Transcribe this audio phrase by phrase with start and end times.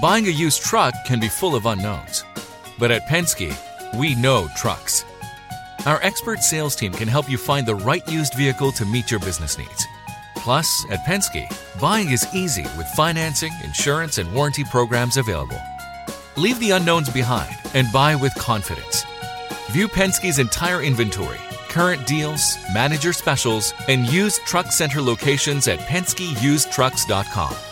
[0.00, 2.24] Buying a used truck can be full of unknowns.
[2.78, 3.54] But at Penske,
[3.98, 5.04] we know trucks.
[5.84, 9.20] Our expert sales team can help you find the right used vehicle to meet your
[9.20, 9.86] business needs.
[10.36, 11.46] Plus, at Penske,
[11.78, 15.60] buying is easy with financing, insurance, and warranty programs available.
[16.36, 19.04] Leave the unknowns behind and buy with confidence.
[19.72, 21.38] View Penske's entire inventory,
[21.68, 27.71] current deals, manager specials, and used truck center locations at PenskeUsedTrucks.com.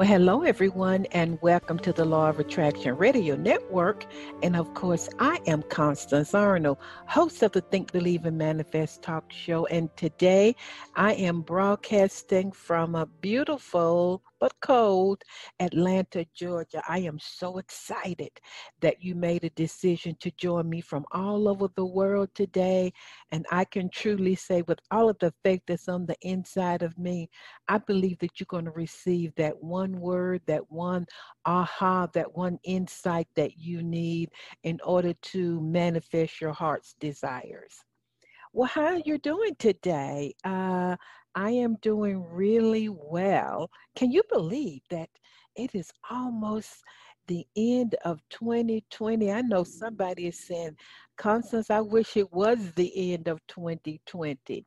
[0.00, 4.06] Well, hello, everyone, and welcome to the Law of Attraction Radio Network.
[4.42, 9.30] And of course, I am Constance Arnold, host of the Think, Believe, and Manifest talk
[9.30, 9.66] show.
[9.66, 10.56] And today
[10.96, 15.22] I am broadcasting from a beautiful but cold
[15.60, 16.82] Atlanta, Georgia.
[16.88, 18.30] I am so excited
[18.80, 22.92] that you made a decision to join me from all over the world today.
[23.30, 26.98] And I can truly say, with all of the faith that's on the inside of
[26.98, 27.28] me,
[27.68, 31.06] I believe that you're going to receive that one word, that one
[31.44, 34.30] aha, that one insight that you need
[34.64, 37.84] in order to manifest your heart's desires.
[38.52, 40.34] Well, how are you doing today?
[40.44, 40.96] Uh,
[41.34, 43.70] I am doing really well.
[43.96, 45.08] Can you believe that
[45.56, 46.82] it is almost
[47.28, 49.30] the end of 2020?
[49.30, 50.76] I know somebody is saying,
[51.16, 54.64] Constance, I wish it was the end of 2020.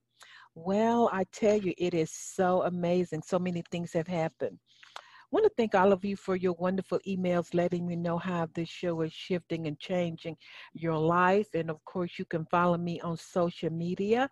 [0.56, 3.24] Well, I tell you, it is so amazing.
[3.24, 4.60] So many things have happened.
[4.98, 8.48] I want to thank all of you for your wonderful emails letting me know how
[8.54, 10.38] this show is shifting and changing
[10.74, 11.48] your life.
[11.56, 14.30] And of course, you can follow me on social media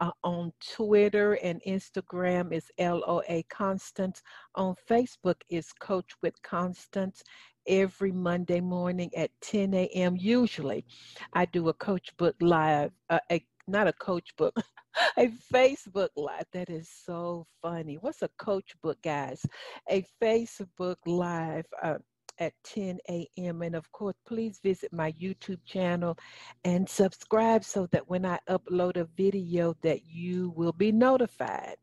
[0.00, 4.22] uh, on Twitter and Instagram is LOA Constance.
[4.54, 7.22] On Facebook is Coach with Constance.
[7.66, 10.16] Every Monday morning at 10 a.m.
[10.18, 10.84] Usually,
[11.32, 14.54] I do a Coach Book Live, uh, a, not a Coach Book,
[15.16, 16.44] a Facebook Live.
[16.52, 17.96] That is so funny.
[18.02, 19.46] What's a Coach Book, guys?
[19.88, 21.64] A Facebook Live.
[21.82, 21.94] Uh,
[22.38, 23.62] at 10 a.m.
[23.62, 26.16] And of course, please visit my YouTube channel
[26.64, 31.76] and subscribe so that when I upload a video that you will be notified.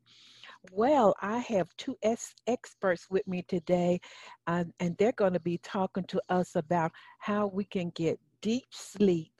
[0.71, 1.97] Well, I have two
[2.45, 3.99] experts with me today,
[4.45, 8.67] uh, and they're going to be talking to us about how we can get deep
[8.69, 9.33] sleep,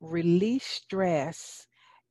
[0.00, 1.66] release stress,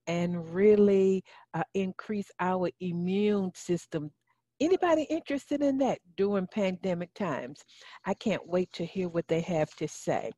[0.08, 1.24] and really
[1.54, 4.12] uh, increase our immune system
[4.60, 7.64] Anybody interested in that during pandemic times?
[8.06, 10.32] I can't wait to hear what they have to say.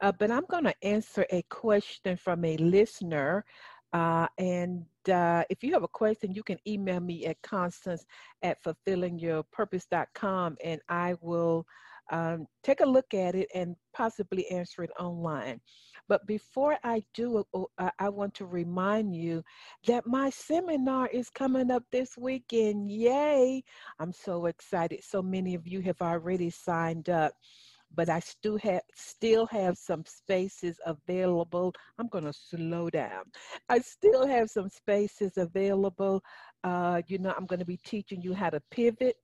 [0.00, 3.44] Uh, but I'm going to answer a question from a listener.
[3.92, 8.04] Uh, and uh, if you have a question, you can email me at constance
[8.42, 11.66] at fulfillingyourpurpose.com and I will
[12.10, 15.60] um, take a look at it and possibly answer it online.
[16.08, 19.42] But before I do, uh, I want to remind you
[19.86, 22.90] that my seminar is coming up this weekend.
[22.90, 23.64] Yay!
[23.98, 25.02] I'm so excited.
[25.02, 27.32] So many of you have already signed up
[27.96, 31.72] but I still have still have some spaces available.
[31.98, 33.24] I'm going to slow down.
[33.68, 36.22] I still have some spaces available.
[36.62, 39.16] Uh, you know, I'm going to be teaching you how to pivot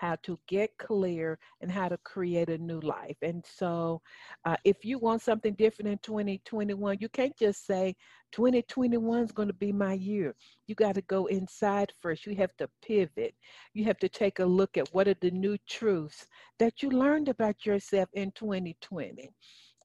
[0.00, 3.18] how to get clear, and how to create a new life.
[3.20, 4.00] And so,
[4.46, 7.94] uh, if you want something different in 2021, you can't just say
[8.32, 10.34] 2021 is going to be my year.
[10.66, 12.26] You got to go inside first.
[12.26, 13.34] You have to pivot.
[13.74, 16.26] You have to take a look at what are the new truths
[16.58, 19.28] that you learned about yourself in 2020.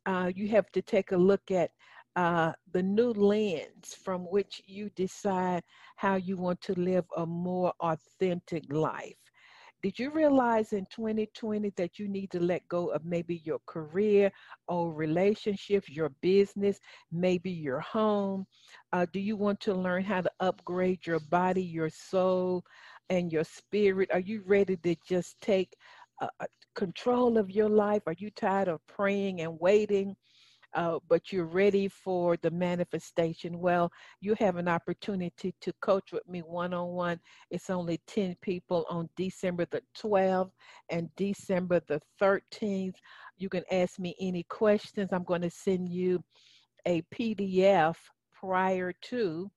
[0.06, 1.72] Uh, you have to take a look at
[2.16, 5.64] uh, the new lens from which you decide
[5.98, 9.25] how you want to live a more authentic life.
[9.86, 14.32] Did you realize in 2020 that you need to let go of maybe your career
[14.68, 16.80] or relationships, your business,
[17.12, 18.48] maybe your home?
[18.94, 22.66] Uh, do you want to learn how to upgrade your body, your soul,
[23.12, 24.10] and your spirit?
[24.12, 25.76] Are you ready to just take
[26.20, 28.02] uh, uh control of your life?
[28.08, 30.16] Are you tired of praying and waiting?
[30.76, 36.28] Uh, but you're ready for the manifestation, well, you have an opportunity to coach with
[36.28, 37.20] me one on one.
[37.50, 40.52] It's only 10 people on December the 12th
[40.90, 42.96] and December the 13th.
[43.38, 45.10] You can ask me any questions.
[45.12, 46.22] I'm going to send you
[46.86, 47.96] a PDF
[48.34, 49.50] prior to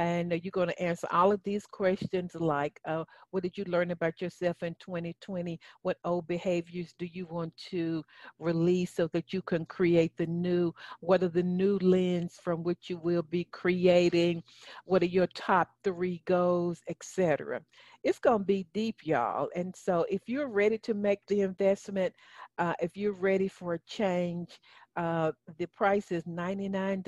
[0.00, 3.90] and you're going to answer all of these questions like uh, what did you learn
[3.90, 8.02] about yourself in 2020 what old behaviors do you want to
[8.38, 10.72] release so that you can create the new?
[11.00, 14.42] What are the new lens from which you will be creating?
[14.84, 17.60] What are your top three goals etc
[18.02, 19.48] it's going to be deep y'all.
[19.54, 22.14] And so if you're ready to make the investment
[22.58, 24.58] uh, if you're ready for a change
[24.96, 27.02] uh, the price is $99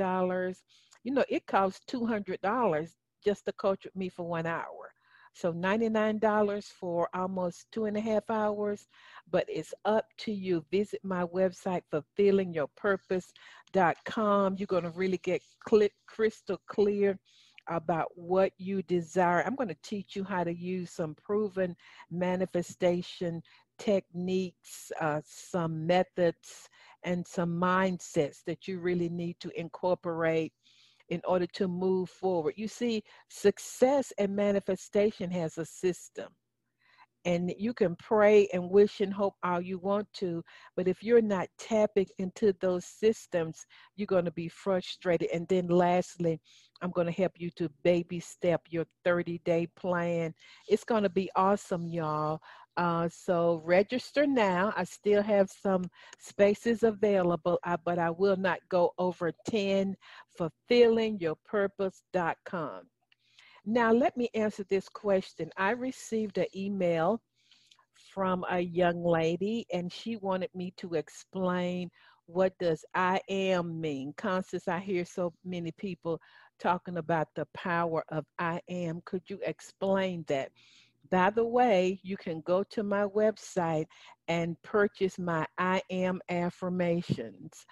[1.04, 2.90] you know, it costs $200
[3.24, 4.92] just to coach with me for one hour.
[5.34, 8.86] So $99 for almost two and a half hours,
[9.30, 10.64] but it's up to you.
[10.70, 14.56] Visit my website, fulfillingyourpurpose.com.
[14.58, 15.42] You're going to really get
[16.06, 17.18] crystal clear
[17.68, 19.42] about what you desire.
[19.46, 21.76] I'm going to teach you how to use some proven
[22.10, 23.42] manifestation
[23.78, 26.68] techniques, uh, some methods,
[27.04, 30.52] and some mindsets that you really need to incorporate
[31.08, 32.54] in order to move forward.
[32.56, 36.28] You see, success and manifestation has a system.
[37.24, 40.42] And you can pray and wish and hope all you want to,
[40.74, 43.64] but if you're not tapping into those systems,
[43.94, 45.28] you're going to be frustrated.
[45.32, 46.40] And then, lastly,
[46.80, 50.34] I'm going to help you to baby step your 30 day plan.
[50.66, 52.40] It's going to be awesome, y'all.
[52.76, 54.74] Uh, so register now.
[54.76, 55.84] I still have some
[56.18, 59.96] spaces available, uh, but I will not go over 10
[60.38, 62.82] fulfillingyourpurpose.com.
[63.64, 65.48] Now, let me answer this question.
[65.56, 67.22] I received an email
[68.12, 71.90] from a young lady, and she wanted me to explain
[72.26, 74.14] what does I am mean.
[74.16, 76.20] Constance, I hear so many people
[76.58, 79.02] talking about the power of I am.
[79.04, 80.50] Could you explain that?
[81.12, 83.84] By the way, you can go to my website
[84.28, 87.66] and purchase my I Am affirmations.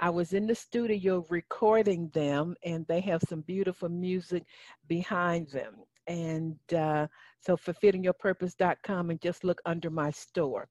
[0.00, 4.42] I was in the studio recording them, and they have some beautiful music
[4.88, 5.76] behind them.
[6.08, 7.06] And uh,
[7.38, 10.66] so, fulfillingyourpurpose.com, and just look under my store.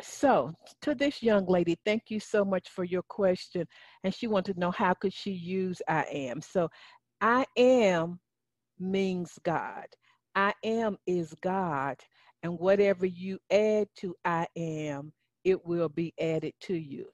[0.00, 3.66] So, to this young lady, thank you so much for your question.
[4.04, 6.40] And she wanted to know how could she use I am.
[6.40, 6.70] So,
[7.20, 8.20] I am
[8.80, 9.84] means God.
[10.34, 11.98] I am is God,
[12.42, 15.12] and whatever you add to I am,
[15.44, 17.06] it will be added to you.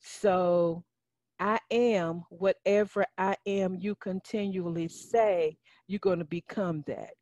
[0.00, 0.84] So
[1.40, 5.56] I am, whatever I am, you continually say,
[5.88, 7.16] you're going to become that.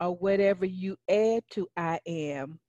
[0.00, 2.60] Or whatever you add to I am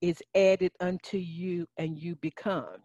[0.00, 2.78] is added unto you and you become.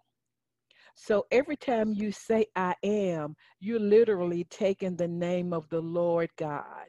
[0.95, 6.29] So every time you say I am, you're literally taking the name of the Lord
[6.37, 6.87] God.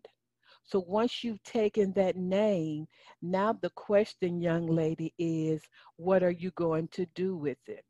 [0.64, 2.86] So once you've taken that name,
[3.20, 5.62] now the question, young lady, is
[5.96, 7.84] what are you going to do with it?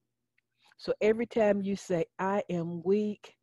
[0.76, 3.36] So every time you say, I am weak,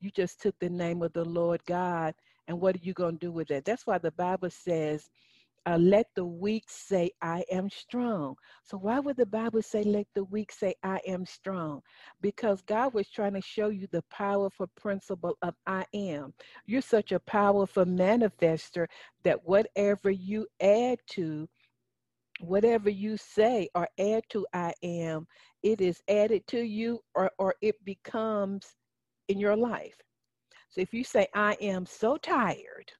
[0.00, 2.14] you just took the name of the Lord God.
[2.46, 3.64] And what are you going to do with it?
[3.64, 5.08] That's why the Bible says,
[5.66, 8.36] uh, let the weak say, I am strong.
[8.64, 11.82] So, why would the Bible say, let the weak say, I am strong?
[12.20, 16.34] Because God was trying to show you the powerful principle of I am.
[16.66, 18.86] You're such a powerful manifester
[19.24, 21.48] that whatever you add to,
[22.40, 25.26] whatever you say or add to I am,
[25.62, 28.76] it is added to you or, or it becomes
[29.28, 29.96] in your life.
[30.68, 32.92] So, if you say, I am so tired,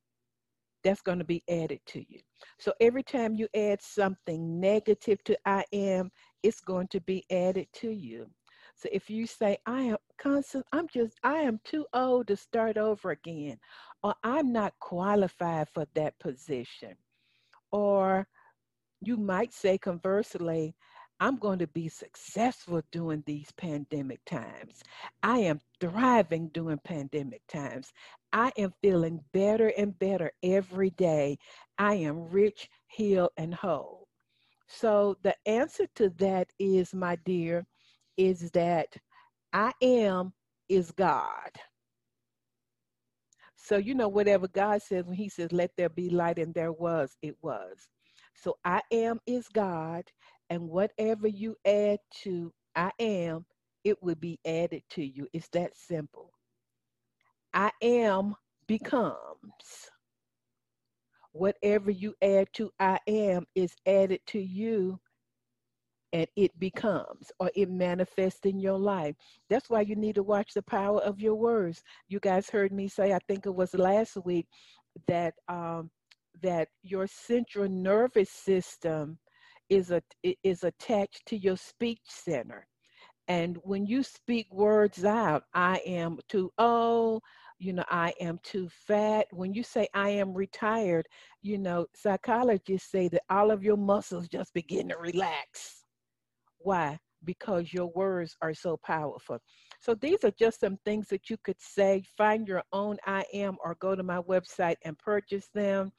[0.84, 2.20] that's going to be added to you.
[2.58, 6.10] So every time you add something negative to I am,
[6.42, 8.30] it's going to be added to you.
[8.76, 12.76] So if you say, I am constant, I'm just, I am too old to start
[12.76, 13.58] over again,
[14.02, 16.94] or I'm not qualified for that position,
[17.70, 18.26] or
[19.00, 20.74] you might say conversely,
[21.20, 24.82] I'm going to be successful during these pandemic times.
[25.22, 27.92] I am thriving during pandemic times.
[28.34, 31.38] I am feeling better and better every day.
[31.78, 34.08] I am rich, healed, and whole.
[34.68, 37.66] So the answer to that is, my dear,
[38.18, 38.96] is that
[39.54, 40.34] I am
[40.70, 41.50] is God.
[43.56, 46.72] So, you know, whatever God says, when He says, let there be light, and there
[46.72, 47.88] was, it was.
[48.34, 50.04] So, I am is God,
[50.50, 53.46] and whatever you add to I am,
[53.84, 55.28] it will be added to you.
[55.34, 56.33] It's that simple.
[57.54, 58.34] I am
[58.66, 59.90] becomes.
[61.32, 65.00] Whatever you add to I am is added to you
[66.12, 69.16] and it becomes or it manifests in your life.
[69.50, 71.82] That's why you need to watch the power of your words.
[72.08, 74.46] You guys heard me say, I think it was last week,
[75.08, 75.90] that um,
[76.42, 79.18] that your central nervous system
[79.68, 80.02] is a
[80.44, 82.66] is attached to your speech center.
[83.26, 87.22] And when you speak words out, I am too old,
[87.58, 89.26] you know, I am too fat.
[89.32, 91.06] When you say I am retired,
[91.42, 95.84] you know, psychologists say that all of your muscles just begin to relax.
[96.58, 96.98] Why?
[97.24, 99.38] Because your words are so powerful.
[99.80, 102.02] So these are just some things that you could say.
[102.16, 105.92] Find your own I am or go to my website and purchase them.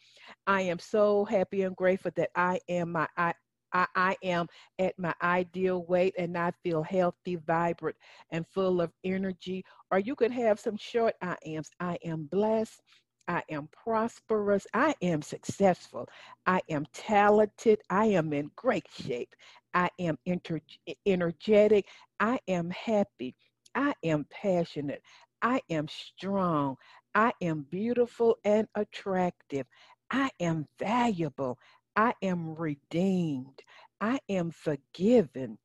[0.46, 3.34] I am so happy and grateful that I am my I,
[3.74, 4.48] I, I am
[4.80, 7.98] at my ideal weight and I feel healthy, vibrant,
[8.32, 9.64] and full of energy.
[9.92, 11.70] Or you could have some short I ams.
[11.80, 12.82] I am blessed.
[13.28, 14.68] I am prosperous.
[14.74, 16.08] I am successful.
[16.46, 17.82] I am talented.
[17.90, 19.34] I am in great shape.
[19.74, 20.62] I am inter-
[21.06, 21.86] energetic.
[22.20, 23.36] I am happy.
[23.76, 25.02] I am passionate.
[25.42, 26.78] I am strong.
[27.16, 29.68] I am beautiful and attractive.
[30.12, 31.58] I am valuable.
[31.96, 33.62] I am redeemed.
[34.02, 35.58] I am forgiven.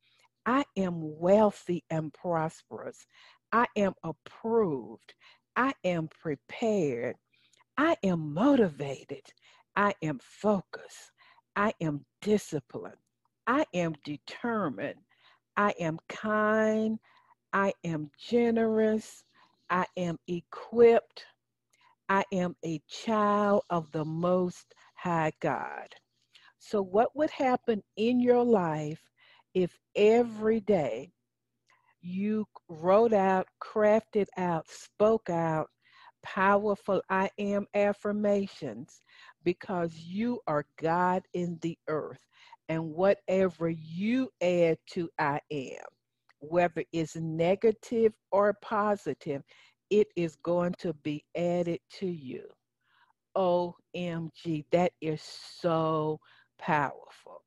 [0.45, 3.05] I am wealthy and prosperous.
[3.51, 5.13] I am approved.
[5.55, 7.17] I am prepared.
[7.77, 9.23] I am motivated.
[9.75, 11.11] I am focused.
[11.55, 12.95] I am disciplined.
[13.47, 14.99] I am determined.
[15.57, 16.99] I am kind.
[17.53, 19.23] I am generous.
[19.69, 21.25] I am equipped.
[22.09, 25.95] I am a child of the Most High God.
[26.63, 29.01] So, what would happen in your life
[29.55, 31.11] if every day
[32.01, 35.69] you wrote out, crafted out, spoke out
[36.23, 39.01] powerful I am affirmations
[39.43, 42.23] because you are God in the earth.
[42.69, 45.83] And whatever you add to I am,
[46.39, 49.41] whether it's negative or positive,
[49.89, 52.47] it is going to be added to you.
[53.35, 56.19] OMG, that is so
[56.61, 57.43] powerful.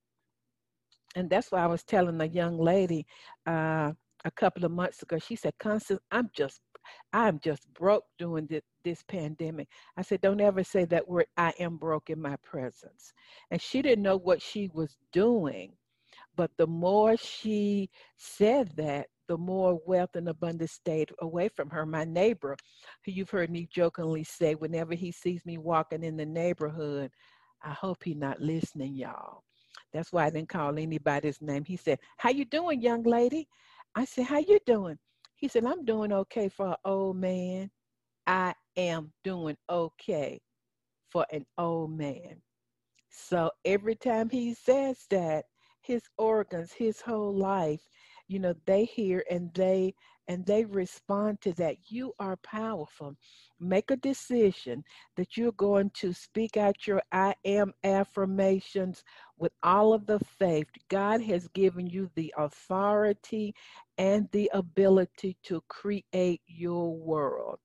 [1.17, 3.07] And that's why I was telling a young lady
[3.47, 3.93] uh,
[4.25, 5.19] a couple of months ago.
[5.19, 6.61] She said, Constance, I'm just
[7.13, 9.69] I'm just broke during this, this pandemic.
[9.97, 13.13] I said, don't ever say that word, I am broke in my presence.
[13.51, 15.73] And she didn't know what she was doing.
[16.37, 21.87] But the more she said that, the more wealth and abundance stayed away from her.
[21.87, 22.57] My neighbor,
[23.05, 27.11] who you've heard me jokingly say, whenever he sees me walking in the neighborhood,
[27.65, 29.43] I hope he's not listening, y'all.
[29.93, 31.65] That's why I didn't call anybody's name.
[31.65, 33.49] He said, How you doing, young lady?
[33.95, 34.99] I said, How you doing?
[35.37, 37.71] He said, I'm doing okay for an old man.
[38.27, 40.41] I am doing okay
[41.11, 42.41] for an old man.
[43.11, 45.45] So every time he says that,
[45.81, 47.83] his organs, his whole life,
[48.27, 49.95] you know, they hear and they
[50.29, 51.77] and they respond to that.
[51.89, 53.17] You are powerful.
[53.61, 54.85] Make a decision
[55.17, 59.05] that you're going to speak out your I am affirmations
[59.39, 60.67] with all of the faith.
[60.89, 63.55] God has given you the authority
[63.99, 67.59] and the ability to create your world.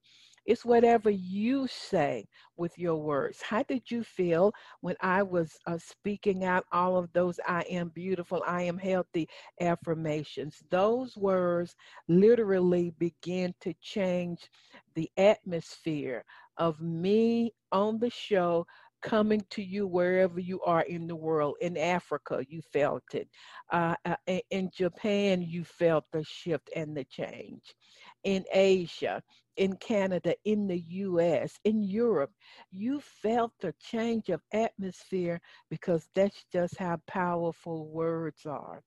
[0.50, 2.26] It's whatever you say
[2.58, 3.40] with your words.
[3.40, 4.52] How did you feel
[4.82, 9.30] when I was uh, speaking out all of those I am beautiful, I am healthy
[9.62, 10.64] affirmations?
[10.72, 11.76] Those words
[12.08, 14.50] literally begin to change
[14.96, 16.26] the atmosphere
[16.58, 18.66] of me on the show
[19.04, 21.58] coming to you wherever you are in the world.
[21.62, 23.30] In Africa, you felt it.
[23.72, 24.16] Uh, uh
[24.50, 27.76] in Japan, you felt the shift and the change.
[28.24, 29.22] In Asia,
[29.60, 32.32] in Canada, in the US, in Europe,
[32.72, 38.82] you felt the change of atmosphere because that's just how powerful words are.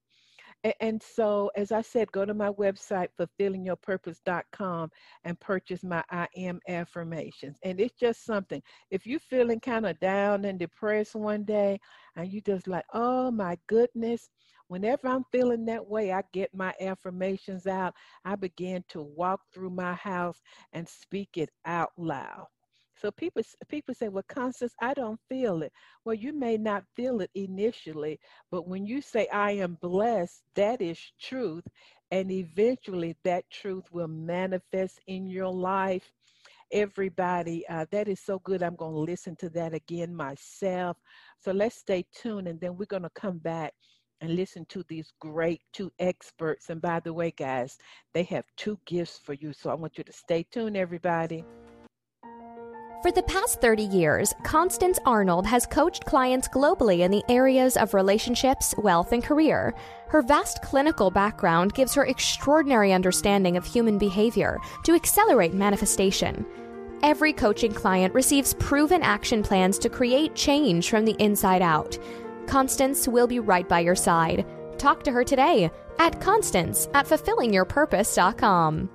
[0.80, 4.90] And so, as I said, go to my website, fulfillingyourpurpose.com,
[5.24, 7.58] and purchase my I am affirmations.
[7.64, 8.62] And it's just something.
[8.90, 11.80] If you're feeling kind of down and depressed one day,
[12.16, 14.30] and you just like, oh my goodness,
[14.72, 17.94] whenever I'm feeling that way, I get my affirmations out.
[18.24, 20.40] I begin to walk through my house
[20.72, 22.46] and speak it out loud.
[22.96, 25.72] So people people say, "Well, Constance, I don't feel it."
[26.04, 28.18] Well, you may not feel it initially,
[28.50, 31.64] but when you say I am blessed, that is truth,
[32.10, 36.10] and eventually that truth will manifest in your life.
[36.72, 38.62] Everybody, uh, that is so good.
[38.62, 40.96] I'm going to listen to that again myself.
[41.38, 43.74] So let's stay tuned, and then we're going to come back
[44.22, 46.70] and listen to these great two experts.
[46.70, 47.76] And by the way, guys,
[48.14, 49.52] they have two gifts for you.
[49.52, 51.44] So I want you to stay tuned, everybody.
[53.02, 57.94] For the past 30 years, Constance Arnold has coached clients globally in the areas of
[57.94, 59.74] relationships, wealth, and career.
[60.06, 66.46] Her vast clinical background gives her extraordinary understanding of human behavior to accelerate manifestation.
[67.02, 71.98] Every coaching client receives proven action plans to create change from the inside out.
[72.46, 74.46] Constance will be right by your side.
[74.78, 78.90] Talk to her today at Constance at fulfillingyourpurpose.com.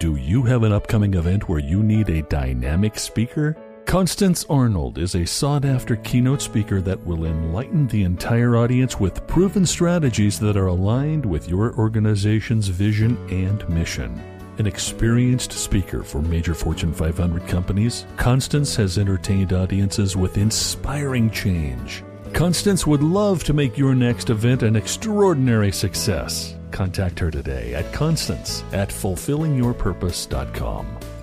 [0.00, 3.56] Do you have an upcoming event where you need a dynamic speaker?
[3.86, 9.26] Constance Arnold is a sought after keynote speaker that will enlighten the entire audience with
[9.26, 14.33] proven strategies that are aligned with your organization's vision and mission.
[14.58, 22.04] An experienced speaker for major Fortune 500 companies, Constance has entertained audiences with inspiring change.
[22.32, 26.54] Constance would love to make your next event an extraordinary success.
[26.70, 31.13] Contact her today at constance at fulfillingyourpurpose.com.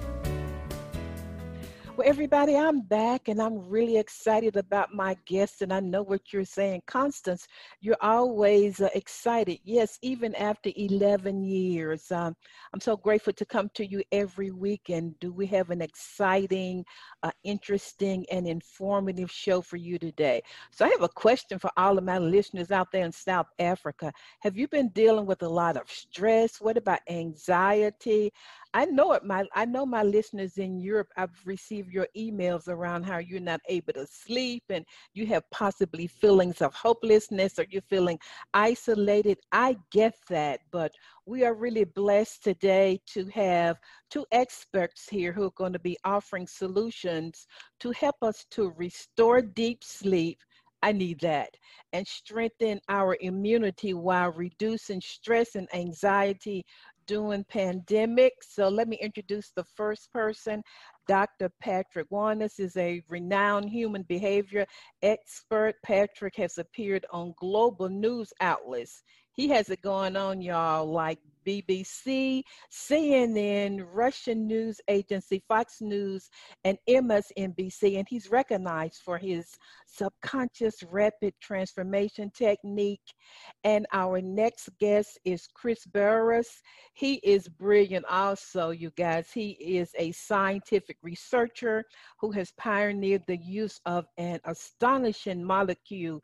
[2.02, 5.62] Well, everybody, I'm back and I'm really excited about my guest.
[5.62, 6.82] And I know what you're saying.
[6.88, 7.48] Constance,
[7.80, 9.60] you're always uh, excited.
[9.64, 12.12] Yes, even after 11 years.
[12.12, 12.36] Um,
[12.74, 14.90] I'm so grateful to come to you every week.
[14.90, 16.86] And do we have an exciting,
[17.22, 20.42] uh, interesting, and informative show for you today?
[20.72, 24.12] So I have a question for all of my listeners out there in South Africa.
[24.40, 26.60] Have you been dealing with a lot of stress?
[26.60, 28.34] What about anxiety?
[28.74, 29.26] I know it.
[29.26, 31.10] My I know my listeners in Europe.
[31.18, 36.08] I've received your emails around how you're not able to sleep and you have possibly
[36.08, 38.18] feelings of hopelessness or you're feeling
[38.54, 39.40] isolated.
[39.52, 40.94] I get that, but
[41.26, 43.78] we are really blessed today to have
[44.10, 47.48] two experts here who are going to be offering solutions
[47.82, 50.40] to help us to restore deep sleep
[50.84, 51.56] I need that.
[51.94, 56.66] And strengthen our immunity while reducing stress and anxiety
[57.12, 58.32] during pandemic.
[58.42, 60.64] So let me introduce the first person.
[61.10, 61.52] Dr.
[61.60, 64.66] Patrick Wanis is a renowned human behavior
[65.04, 65.76] expert.
[65.84, 69.04] Patrick has appeared on global news outlets.
[69.34, 76.30] He has it going on, y'all, like BBC, CNN, Russian news agency, Fox News,
[76.64, 77.98] and MSNBC.
[77.98, 83.14] And he's recognized for his subconscious rapid transformation technique.
[83.64, 86.62] And our next guest is Chris Burres.
[86.94, 89.32] He is brilliant also, you guys.
[89.34, 91.86] He is a scientific researcher
[92.20, 96.22] who has pioneered the use of an astonishing molecule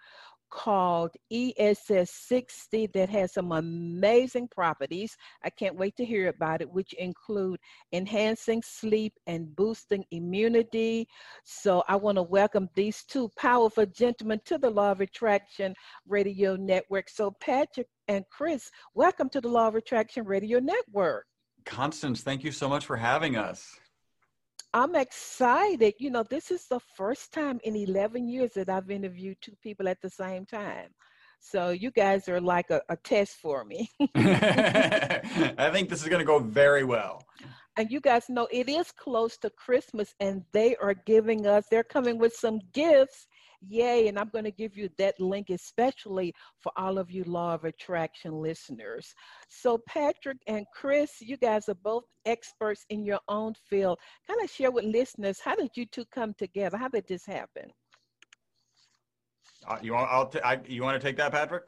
[0.49, 5.15] called ESS 60 that has some amazing properties.
[5.43, 7.59] I can't wait to hear about it, which include
[7.93, 11.07] enhancing sleep and boosting immunity.
[11.43, 15.73] So I want to welcome these two powerful gentlemen to the Law of Attraction
[16.07, 17.09] Radio Network.
[17.09, 21.25] So, Patrick and Chris, welcome to the Law of Attraction Radio Network.
[21.65, 23.77] Constance, thank you so much for having us.
[24.77, 25.95] I'm excited.
[25.97, 29.89] You know, this is the first time in 11 years that I've interviewed two people
[29.89, 30.89] at the same time.
[31.39, 33.89] So you guys are like a, a test for me.
[34.15, 37.23] I think this is going to go very well.
[37.75, 41.83] And you guys know it is close to Christmas, and they are giving us, they're
[41.83, 43.25] coming with some gifts
[43.61, 44.07] Yay.
[44.07, 47.65] And I'm going to give you that link, especially for all of you Law of
[47.65, 49.13] Attraction listeners.
[49.49, 53.99] So, Patrick and Chris, you guys are both experts in your own field.
[54.27, 56.77] Kind of share with listeners how did you two come together?
[56.77, 57.71] How did this happen?
[59.67, 60.09] Uh, you want?
[60.11, 61.63] I'll t- I, you want to take that, Patrick?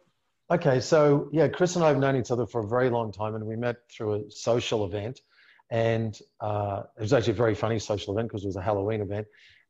[0.52, 3.36] Okay, so yeah, Chris and I have known each other for a very long time,
[3.36, 5.22] and we met through a social event,
[5.70, 9.02] and uh, it was actually a very funny social event because it was a Halloween
[9.02, 9.28] event,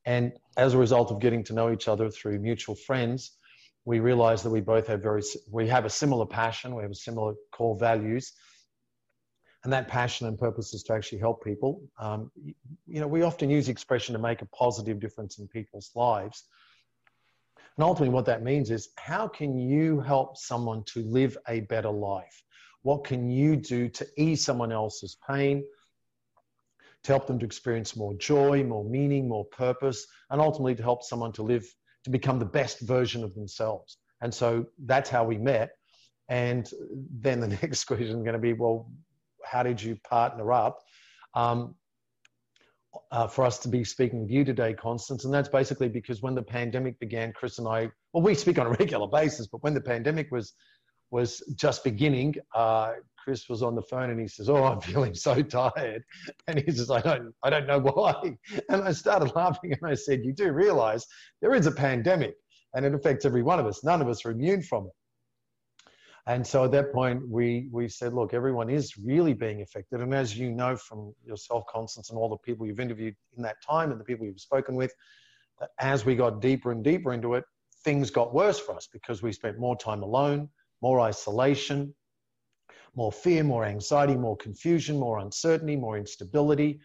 [0.10, 3.38] and as a result of getting to know each other through mutual friends,
[3.86, 6.96] we realized that we both have very, we have a similar passion, we have a
[6.96, 8.34] similar core values.
[9.64, 11.84] And that passion and purpose is to actually help people.
[12.00, 12.32] Um,
[12.88, 16.46] you know, we often use expression to make a positive difference in people's lives.
[17.78, 21.92] And ultimately, what that means is how can you help someone to live a better
[21.92, 22.42] life?
[22.82, 25.64] What can you do to ease someone else's pain?
[27.04, 31.04] To help them to experience more joy, more meaning, more purpose, and ultimately to help
[31.04, 31.66] someone to live,
[32.04, 33.98] to become the best version of themselves.
[34.22, 35.72] And so that's how we met.
[36.28, 36.70] And
[37.20, 38.92] then the next question is going to be, well,
[39.46, 40.80] how did you partner up?
[41.34, 41.76] Um,
[43.12, 45.26] uh, for us to be speaking with you today, Constance.
[45.26, 48.68] And that's basically because when the pandemic began, Chris and I, well, we speak on
[48.68, 50.54] a regular basis, but when the pandemic was
[51.12, 55.14] was just beginning, uh, Chris was on the phone and he says, "Oh, I'm feeling
[55.14, 56.04] so tired,"
[56.48, 58.38] and he says, "I don't, I don't know why."
[58.70, 61.06] And I started laughing and I said, "You do realize
[61.42, 62.36] there is a pandemic
[62.74, 63.84] and it affects every one of us.
[63.84, 64.94] None of us are immune from it."
[66.28, 70.14] And so at that point, we we said, "Look, everyone is really being affected." And
[70.14, 73.92] as you know from yourself, Constance, and all the people you've interviewed in that time
[73.92, 74.94] and the people you've spoken with,
[75.60, 77.44] that as we got deeper and deeper into it,
[77.84, 80.50] things got worse for us because we spent more time alone,
[80.82, 81.94] more isolation
[82.96, 86.80] more fear, more anxiety, more confusion, more uncertainty, more instability.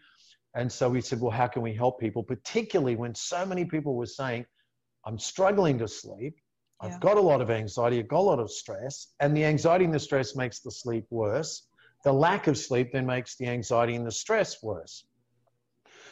[0.55, 3.95] And so we said, well, how can we help people, particularly when so many people
[3.95, 4.45] were saying,
[5.05, 6.35] I'm struggling to sleep.
[6.81, 9.85] I've got a lot of anxiety, I've got a lot of stress, and the anxiety
[9.85, 11.67] and the stress makes the sleep worse.
[12.03, 15.05] the lack of sleep then makes the anxiety and the stress worse.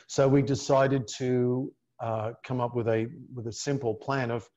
[0.07, 4.49] So we decided to uh, come up with a with a simple plan of,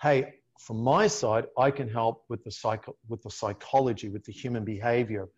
[0.00, 4.32] hey, from my side, I can help with the psycho- with the psychology, with the
[4.32, 5.28] human behavior,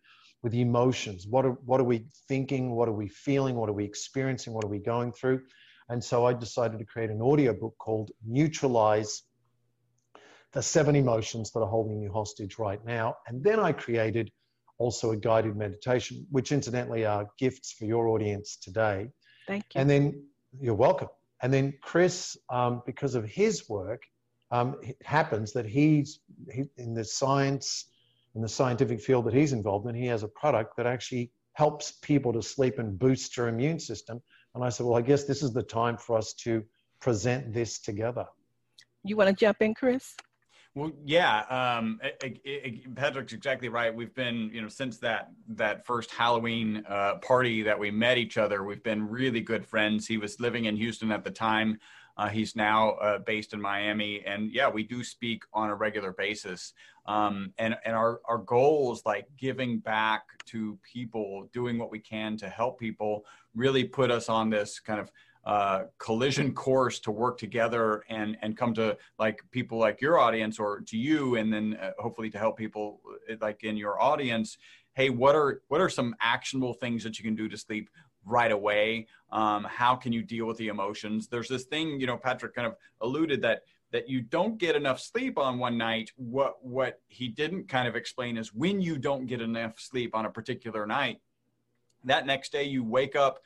[0.43, 1.27] with the emotions.
[1.27, 2.75] What are what are we thinking?
[2.75, 3.55] What are we feeling?
[3.55, 4.53] What are we experiencing?
[4.53, 5.41] What are we going through?
[5.89, 9.23] And so I decided to create an audio book called Neutralize
[10.53, 13.15] the Seven Emotions That Are Holding You Hostage Right Now.
[13.27, 14.31] And then I created
[14.79, 19.09] also a guided meditation, which incidentally are gifts for your audience today.
[19.47, 19.81] Thank you.
[19.81, 20.23] And then
[20.59, 21.09] you're welcome.
[21.41, 24.03] And then Chris, um, because of his work,
[24.51, 26.19] um, it happens that he's
[26.51, 27.85] he, in the science,
[28.35, 31.93] in the scientific field that he's involved in, he has a product that actually helps
[32.03, 34.21] people to sleep and boost your immune system.
[34.53, 36.63] And I said, well, I guess this is the time for us to
[36.99, 38.25] present this together.
[39.03, 40.15] You want to jump in, Chris?
[40.75, 43.93] Well, yeah, um, it, it, Patrick's exactly right.
[43.93, 48.37] We've been, you know, since that that first Halloween uh, party that we met each
[48.37, 50.05] other, we've been really good friends.
[50.05, 51.79] He was living in Houston at the time.
[52.17, 56.13] Uh, he's now uh, based in Miami, and yeah, we do speak on a regular
[56.13, 56.73] basis.
[57.05, 62.35] Um, and and our our goals, like giving back to people, doing what we can
[62.37, 63.25] to help people,
[63.55, 65.11] really put us on this kind of
[65.47, 70.59] uh, collision course to work together and and come to like people like your audience
[70.59, 72.99] or to you and then uh, hopefully to help people
[73.31, 74.57] uh, like in your audience
[74.93, 77.89] hey what are what are some actionable things that you can do to sleep
[78.27, 79.07] right away.
[79.31, 81.27] Um, how can you deal with the emotions?
[81.27, 84.99] There's this thing you know patrick kind of alluded that that you don't get enough
[84.99, 86.11] sleep on one night.
[86.15, 90.25] What what he didn't kind of explain is when you don't get enough sleep on
[90.25, 91.19] a particular night
[92.03, 93.39] that next day you wake up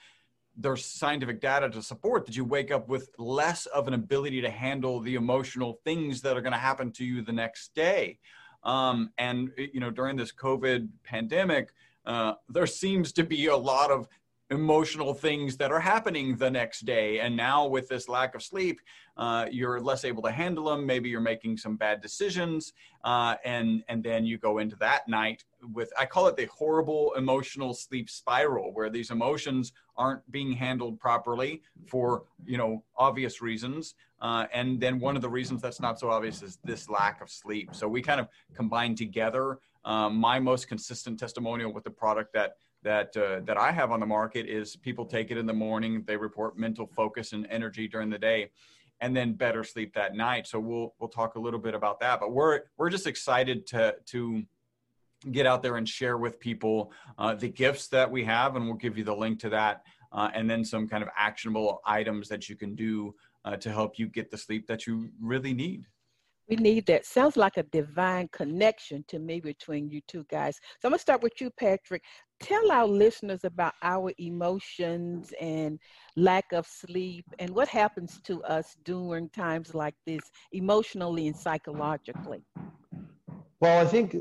[0.57, 4.49] there's scientific data to support that you wake up with less of an ability to
[4.49, 8.19] handle the emotional things that are going to happen to you the next day.
[8.63, 11.69] Um, and you know, during this COVID pandemic,
[12.05, 14.09] uh, there seems to be a lot of
[14.51, 17.21] emotional things that are happening the next day.
[17.21, 18.81] And now with this lack of sleep,
[19.15, 20.85] uh, you're less able to handle them.
[20.85, 25.43] Maybe you're making some bad decisions, uh, and and then you go into that night
[25.73, 30.99] with I call it the horrible emotional sleep spiral, where these emotions aren't being handled
[30.99, 35.99] properly for you know obvious reasons, uh, and then one of the reasons that's not
[35.99, 37.69] so obvious is this lack of sleep.
[37.73, 39.59] So we kind of combine together.
[39.83, 43.99] Um, my most consistent testimonial with the product that that uh, that I have on
[43.99, 47.87] the market is people take it in the morning, they report mental focus and energy
[47.87, 48.51] during the day,
[48.99, 50.47] and then better sleep that night.
[50.47, 52.19] So we'll we'll talk a little bit about that.
[52.19, 54.43] But we're we're just excited to to
[55.31, 58.75] get out there and share with people uh, the gifts that we have, and we'll
[58.75, 62.49] give you the link to that, uh, and then some kind of actionable items that
[62.49, 63.13] you can do
[63.45, 65.85] uh, to help you get the sleep that you really need.
[66.51, 67.05] We need that.
[67.05, 70.57] Sounds like a divine connection to me between you two guys.
[70.81, 72.03] So I'm going to start with you, Patrick.
[72.41, 75.79] Tell our listeners about our emotions and
[76.17, 80.19] lack of sleep and what happens to us during times like this,
[80.51, 82.43] emotionally and psychologically.
[83.61, 84.17] Well, I think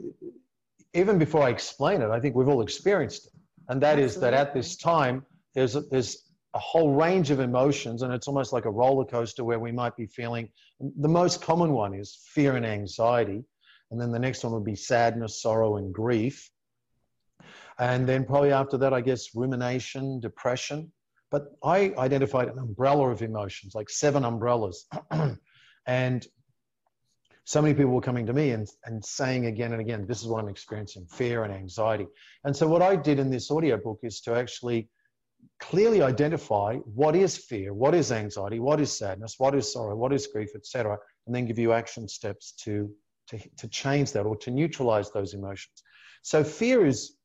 [0.95, 3.33] even before I explain it, I think we've all experienced it.
[3.69, 4.05] And that Absolutely.
[4.05, 8.27] is that at this time, there's a, there's a whole range of emotions, and it's
[8.27, 10.49] almost like a roller coaster where we might be feeling.
[10.81, 13.45] The most common one is fear and anxiety,
[13.91, 16.51] and then the next one would be sadness, sorrow, and grief.
[17.79, 20.93] And then probably after that, I guess rumination, depression.
[21.31, 24.87] But I identified an umbrella of emotions, like seven umbrellas.
[25.87, 26.27] and
[27.45, 30.27] so many people were coming to me and, and saying again and again, this is
[30.27, 32.07] what I'm experiencing fear and anxiety.
[32.45, 34.89] And so, what I did in this audio book is to actually
[35.61, 40.12] clearly identify what is fear, what is anxiety, what is sadness, what is sorrow, what
[40.12, 42.90] is grief, etc., and then give you action steps to,
[43.29, 45.83] to, to change that or to neutralize those emotions.
[46.22, 47.16] So fear is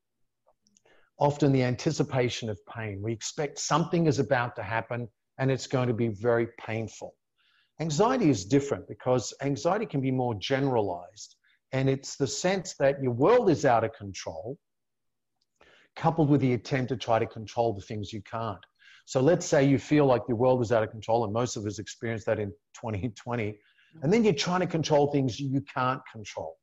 [1.18, 3.02] often the anticipation of pain.
[3.02, 7.16] We expect something is about to happen and it's going to be very painful.
[7.80, 11.36] Anxiety is different because anxiety can be more generalized
[11.72, 14.58] and it's the sense that your world is out of control
[15.96, 18.64] coupled with the attempt to try to control the things you can't.
[19.06, 21.66] So let's say you feel like your world is out of control, and most of
[21.66, 23.58] us experienced that in 2020,
[24.02, 26.58] and then you're trying to control things you can't control.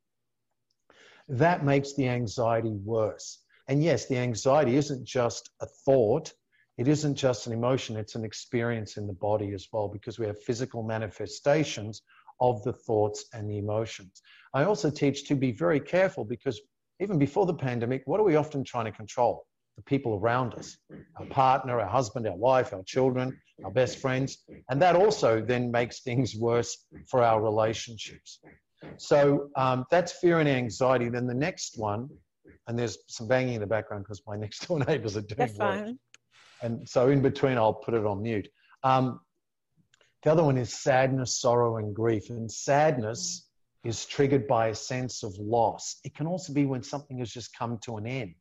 [1.29, 3.39] That makes the anxiety worse.
[3.69, 6.33] And yes, the anxiety isn't just a thought,
[6.79, 10.27] it isn't just an emotion, it's an experience in the body as well, because we
[10.27, 12.03] have physical manifestations
[12.41, 14.21] of the thoughts and the emotions.
[14.53, 16.61] I also teach to be very careful because
[17.03, 19.45] even before the pandemic, what are we often trying to control?
[19.77, 20.77] The people around us,
[21.19, 24.39] our partner, our husband, our wife, our children, our best friends.
[24.69, 28.41] And that also then makes things worse for our relationships.
[28.99, 31.09] So um, that's fear and anxiety.
[31.09, 32.09] Then the next one
[32.67, 35.59] and there's some banging in the background because my next door neighbors are doing That's
[35.59, 35.85] work.
[35.85, 35.99] fine.
[36.63, 38.49] And so in between, I'll put it on mute.
[38.85, 39.21] Um,
[40.23, 42.31] the other one is sadness, sorrow, and grief.
[42.31, 43.49] And sadness
[43.85, 45.99] is triggered by a sense of loss.
[46.05, 48.35] It can also be when something has just come to an end.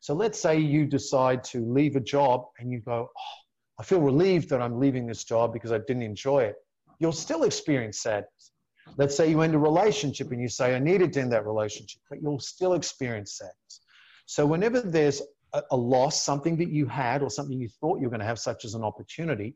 [0.00, 3.40] So let's say you decide to leave a job and you go, oh,
[3.78, 6.56] I feel relieved that I'm leaving this job because I didn't enjoy it.
[6.98, 8.52] You'll still experience sadness.
[8.96, 12.02] Let's say you end a relationship and you say, I needed to end that relationship,
[12.10, 13.80] but you'll still experience sadness.
[14.26, 15.22] So whenever there's
[15.52, 18.26] a, a loss, something that you had or something you thought you were going to
[18.26, 19.54] have, such as an opportunity,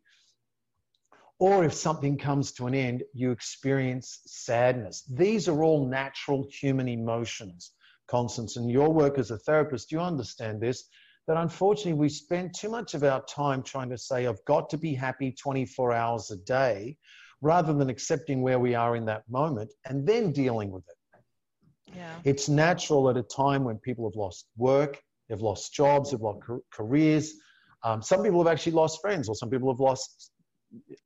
[1.39, 5.03] or if something comes to an end, you experience sadness.
[5.11, 7.73] These are all natural human emotions.
[8.07, 10.85] Constance, And your work as a therapist, you understand this
[11.27, 14.77] that unfortunately we spend too much of our time trying to say, I've got to
[14.77, 16.99] be happy 24 hours a day,
[17.41, 21.95] rather than accepting where we are in that moment and then dealing with it.
[21.97, 22.17] Yeah.
[22.25, 26.41] It's natural at a time when people have lost work, they've lost jobs, they've lost
[26.73, 27.35] careers.
[27.83, 30.31] Um, some people have actually lost friends, or some people have lost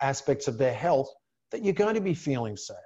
[0.00, 1.12] aspects of their health
[1.50, 2.76] that you're going to be feeling sad.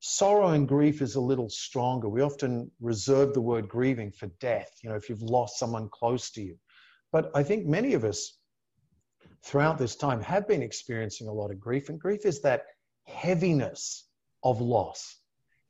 [0.00, 2.08] Sorrow and grief is a little stronger.
[2.08, 6.30] We often reserve the word grieving for death, you know, if you've lost someone close
[6.32, 6.56] to you.
[7.10, 8.38] But I think many of us
[9.42, 12.66] throughout this time have been experiencing a lot of grief, and grief is that
[13.06, 14.08] heaviness
[14.44, 15.16] of loss.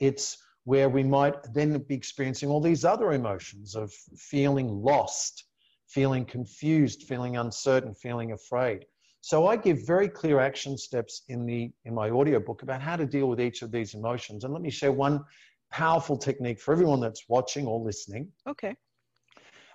[0.01, 5.45] It's where we might then be experiencing all these other emotions of feeling lost,
[5.87, 8.85] feeling confused, feeling uncertain, feeling afraid.
[9.21, 13.05] So I give very clear action steps in the in my audiobook about how to
[13.05, 14.45] deal with each of these emotions.
[14.45, 15.25] And let me share one
[15.71, 18.29] powerful technique for everyone that's watching or listening.
[18.49, 18.75] Okay.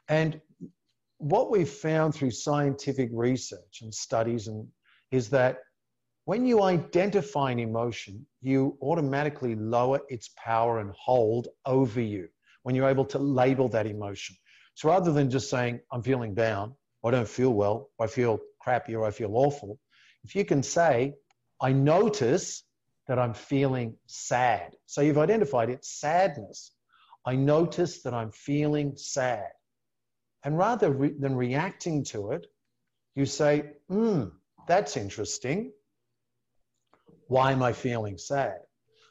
[0.09, 0.39] And
[1.17, 4.67] what we've found through scientific research and studies and
[5.11, 5.59] is that
[6.25, 12.27] when you identify an emotion, you automatically lower its power and hold over you
[12.63, 14.35] when you're able to label that emotion.
[14.75, 16.73] So rather than just saying, I'm feeling down,
[17.05, 19.79] I don't feel well, I feel crappy or I feel awful,
[20.23, 21.13] if you can say,
[21.61, 22.63] I notice
[23.07, 24.75] that I'm feeling sad.
[24.85, 26.71] So you've identified it, sadness.
[27.25, 29.47] I notice that I'm feeling sad.
[30.43, 32.47] And rather re- than reacting to it,
[33.15, 34.25] you say, hmm,
[34.67, 35.71] that's interesting.
[37.27, 38.59] Why am I feeling sad?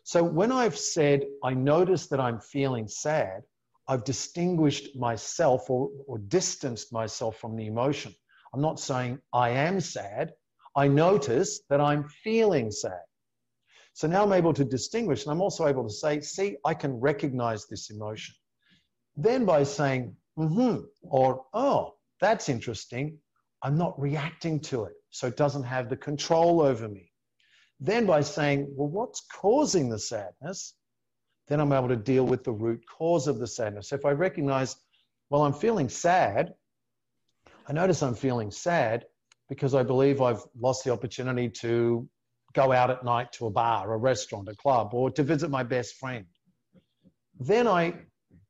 [0.05, 3.43] So when I've said, I notice that I'm feeling sad,
[3.88, 8.15] I've distinguished myself or, or distanced myself from the emotion.
[8.55, 10.33] I'm not saying I am sad.
[10.77, 13.01] I notice that I'm feeling sad.
[13.95, 16.99] So now I'm able to distinguish, and I'm also able to say, see, I can
[16.99, 18.35] recognize this emotion.
[19.17, 23.19] Then by saying, mm-hmm, or oh, that's interesting,
[23.62, 24.95] I'm not reacting to it.
[25.11, 27.11] So it doesn't have the control over me.
[27.81, 30.75] Then by saying, well, what's causing the sadness?
[31.49, 33.88] Then I'm able to deal with the root cause of the sadness.
[33.88, 34.77] So if I recognize,
[35.29, 36.55] well, I'm feeling sad,
[37.68, 39.05] I notice I'm feeling sad
[39.48, 42.09] because I believe I've lost the opportunity to
[42.55, 45.62] go out at night to a bar, a restaurant, a club, or to visit my
[45.62, 46.27] best friend.
[47.38, 47.94] Then I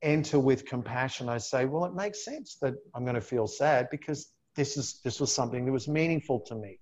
[0.03, 1.29] enter with compassion.
[1.29, 5.01] I say, well, it makes sense that I'm going to feel sad because this is
[5.05, 6.79] this was something that was meaningful to me.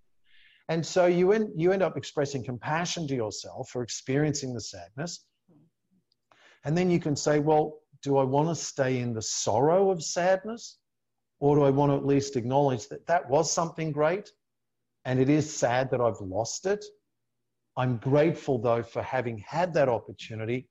[0.68, 5.24] And so you end, you end up expressing compassion to yourself for experiencing the sadness.
[6.64, 10.02] And then you can say, well, do I want to stay in the sorrow of
[10.02, 10.78] sadness?
[11.40, 14.30] Or do I want to at least acknowledge that that was something great
[15.04, 16.84] and it is sad that I've lost it?
[17.76, 20.68] I'm grateful though for having had that opportunity.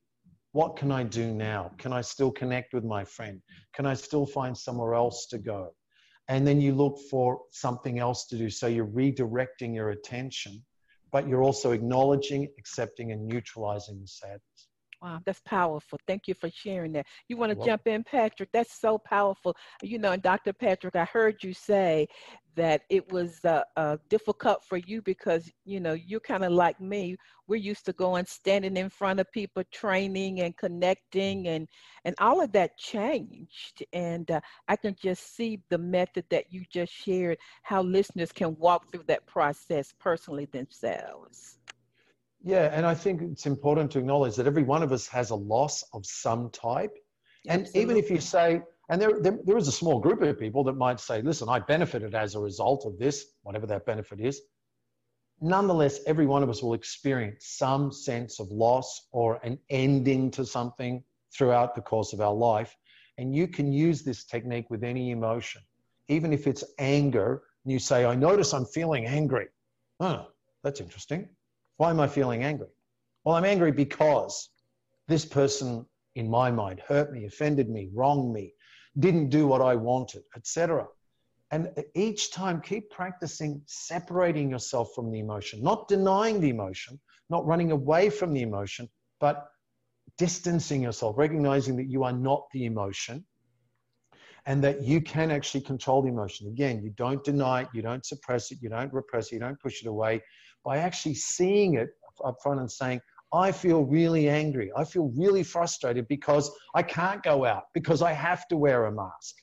[0.52, 1.72] What can I do now?
[1.78, 3.42] Can I still connect with my friend?
[3.74, 5.72] Can I still find somewhere else to go?
[6.28, 8.50] And then you look for something else to do.
[8.52, 10.64] So you're redirecting your attention,
[11.12, 14.69] but you're also acknowledging, accepting, and neutralizing the sadness.
[15.02, 15.98] Wow, that's powerful.
[16.08, 17.06] Thank you for sharing that.
[17.30, 18.50] You want to jump in, Patrick?
[18.52, 19.56] That's so powerful.
[19.82, 20.52] You know, and Dr.
[20.52, 22.08] Patrick, I heard you say
[22.56, 26.82] that it was uh, uh, difficult for you because, you know, you're kind of like
[26.82, 27.16] me.
[27.48, 31.68] We're used to going, standing in front of people, training and connecting, and
[32.04, 33.86] and all of that changed.
[33.94, 38.58] And uh, I can just see the method that you just shared, how listeners can
[38.58, 41.59] walk through that process personally themselves.
[42.42, 45.36] Yeah, and I think it's important to acknowledge that every one of us has a
[45.36, 46.96] loss of some type.
[47.48, 47.82] And Absolutely.
[47.82, 50.74] even if you say, and there, there, there is a small group of people that
[50.74, 54.42] might say, listen, I benefited as a result of this, whatever that benefit is.
[55.42, 60.46] Nonetheless, every one of us will experience some sense of loss or an ending to
[60.46, 62.76] something throughout the course of our life.
[63.18, 65.62] And you can use this technique with any emotion,
[66.08, 67.44] even if it's anger.
[67.64, 69.48] And you say, I notice I'm feeling angry.
[70.00, 70.28] Oh,
[70.64, 71.30] that's interesting.
[71.80, 72.68] Why am I feeling angry?
[73.24, 74.50] Well, I'm angry because
[75.08, 78.54] this person, in my mind, hurt me, offended me, wronged me.
[79.00, 80.88] didn't do what I wanted, etc.
[81.52, 87.46] And each time, keep practicing separating yourself from the emotion, not denying the emotion, not
[87.46, 88.90] running away from the emotion,
[89.22, 89.48] but
[90.18, 93.24] distancing yourself, recognizing that you are not the emotion
[94.46, 96.50] and that you can actually control the emotion.
[96.50, 99.60] Again, you don't deny it, you don't suppress it, you don't repress it, you don't
[99.62, 100.22] push it away.
[100.70, 101.90] By actually seeing it
[102.24, 103.02] up front and saying,
[103.34, 104.72] I feel really angry.
[104.78, 108.92] I feel really frustrated because I can't go out because I have to wear a
[108.92, 109.34] mask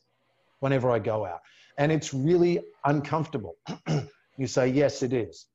[0.60, 1.40] whenever I go out
[1.78, 3.56] and it's really uncomfortable.
[4.38, 5.46] you say, Yes, it is.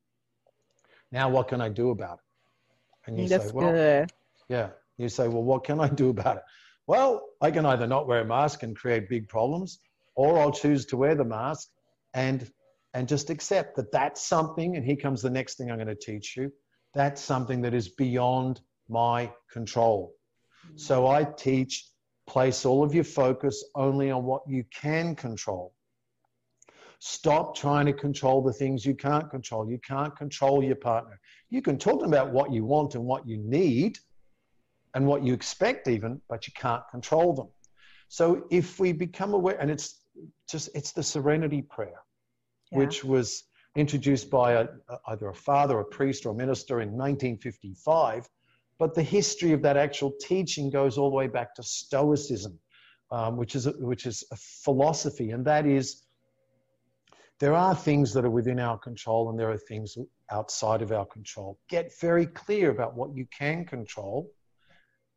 [1.14, 3.08] Now, what can I do about it?
[3.08, 4.12] And you That's say, Well, good.
[4.50, 4.72] yeah.
[4.98, 6.44] You say, Well, what can I do about it?
[6.88, 9.80] Well, I can either not wear a mask and create big problems,
[10.16, 11.70] or I'll choose to wear the mask
[12.14, 12.52] and
[12.94, 14.76] and just accept that that's something.
[14.76, 16.52] And here comes the next thing I'm going to teach you.
[16.94, 20.14] That's something that is beyond my control.
[20.66, 20.78] Mm-hmm.
[20.78, 21.88] So I teach
[22.28, 25.74] place all of your focus only on what you can control.
[27.00, 29.68] Stop trying to control the things you can't control.
[29.70, 31.20] You can't control your partner.
[31.50, 33.98] You can talk about what you want and what you need
[34.94, 37.48] and what you expect, even, but you can't control them.
[38.08, 40.04] So if we become aware, and it's
[40.50, 42.02] just, it's the serenity prayer,
[42.72, 42.78] yeah.
[42.78, 43.44] which was
[43.76, 44.68] introduced by a,
[45.08, 48.28] either a father, a priest, or a minister in 1955.
[48.80, 52.60] But the history of that actual teaching goes all the way back to Stoicism,
[53.12, 56.04] um, which, is a, which is a philosophy, and that is
[57.42, 59.98] there are things that are within our control and there are things
[60.30, 61.58] outside of our control.
[61.70, 64.32] Get very clear about what you can control.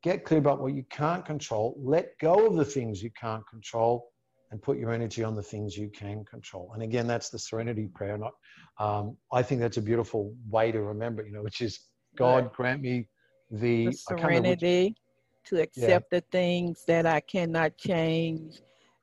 [0.03, 1.77] Get clear about what you can't control.
[1.79, 4.11] Let go of the things you can't control
[4.55, 6.71] and put your energy on the things you can control.
[6.75, 8.17] And again, that's the serenity prayer.
[8.17, 8.35] Not,
[8.79, 11.81] um, I think that's a beautiful way to remember, you know, which is
[12.17, 13.09] God grant me
[13.51, 14.95] the, the serenity
[15.47, 16.21] to accept yeah.
[16.21, 18.61] the things that I cannot change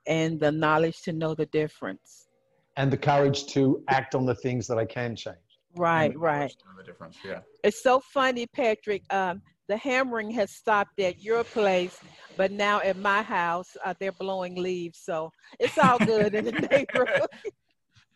[0.08, 2.30] and the knowledge to know the difference
[2.78, 5.36] and the courage to act on the things that I can change.
[5.76, 6.56] Right, right.
[6.78, 7.42] The difference, yeah.
[7.66, 9.04] It's so funny, Patrick.
[9.14, 11.98] Um, the hammering has stopped at your place,
[12.36, 15.00] but now at my house, uh, they're blowing leaves.
[15.02, 15.32] So
[15.62, 17.30] it's all good in the neighborhood.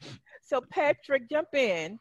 [0.41, 1.98] so, Patrick, jump in.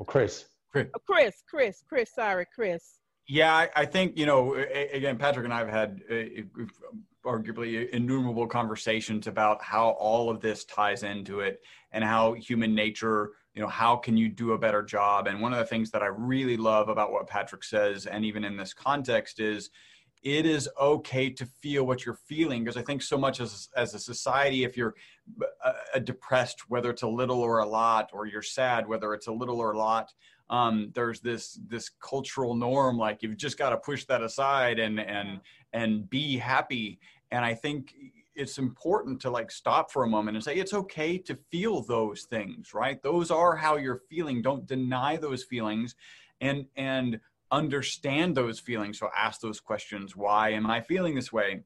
[0.00, 0.46] Oh, Chris.
[0.72, 0.86] Chris.
[0.96, 2.14] Oh, Chris, Chris, Chris.
[2.14, 3.00] Sorry, Chris.
[3.28, 4.54] Yeah, I, I, think you know.
[4.54, 6.64] Again, Patrick and I have had uh,
[7.24, 11.60] arguably innumerable conversations about how all of this ties into it
[11.92, 15.26] and how human nature you know how can you do a better job?
[15.26, 18.44] And one of the things that i really love about what patrick says and even
[18.44, 19.70] in this context is
[20.22, 23.94] it is okay to feel what you're feeling because i think so much as, as
[23.94, 24.94] a society if you're
[25.64, 29.28] uh, uh, depressed whether it's a little or a lot or you're sad whether it's
[29.28, 30.12] a little or a lot
[30.50, 34.98] um, there's this this cultural norm like you've just got to push that aside and
[34.98, 35.40] and
[35.72, 36.98] and be happy.
[37.30, 37.94] And i think
[38.40, 42.22] it's important to like stop for a moment and say it's okay to feel those
[42.22, 43.02] things right?
[43.02, 44.42] Those are how you're feeling.
[44.42, 45.94] Don't deny those feelings
[46.40, 47.20] and and
[47.52, 48.98] understand those feelings.
[48.98, 51.60] So ask those questions why am i feeling this way?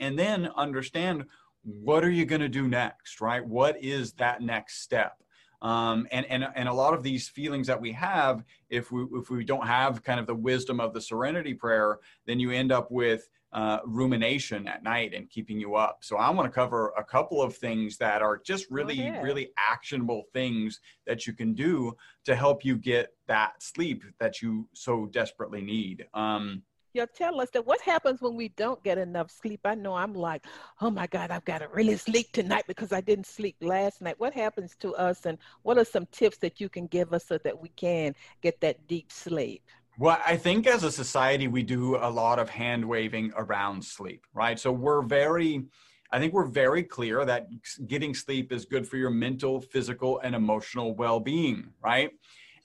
[0.00, 1.24] And then understand
[1.62, 3.20] what are you going to do next?
[3.20, 3.44] Right?
[3.46, 5.22] What is that next step?
[5.62, 9.30] Um, and, and, and a lot of these feelings that we have, if we, if
[9.30, 12.90] we don't have kind of the wisdom of the serenity prayer, then you end up
[12.90, 15.98] with uh, rumination at night and keeping you up.
[16.02, 20.24] So I want to cover a couple of things that are just really, really actionable
[20.32, 25.62] things that you can do to help you get that sleep that you so desperately
[25.62, 26.06] need.
[26.14, 26.62] Um,
[26.94, 29.60] yeah, tell us that what happens when we don't get enough sleep.
[29.64, 30.46] I know I'm like,
[30.80, 34.18] oh my God, I've got to really sleep tonight because I didn't sleep last night.
[34.18, 37.38] What happens to us, and what are some tips that you can give us so
[37.38, 39.62] that we can get that deep sleep?
[39.98, 44.26] Well, I think as a society, we do a lot of hand waving around sleep,
[44.34, 44.58] right?
[44.58, 45.64] So we're very,
[46.10, 47.46] I think we're very clear that
[47.86, 52.10] getting sleep is good for your mental, physical, and emotional well being, right?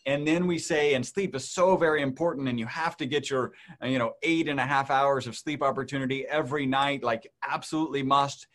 [0.05, 3.29] and then we say and sleep is so very important and you have to get
[3.29, 3.51] your
[3.83, 8.01] uh, you know eight and a half hours of sleep opportunity every night like absolutely
[8.01, 8.47] must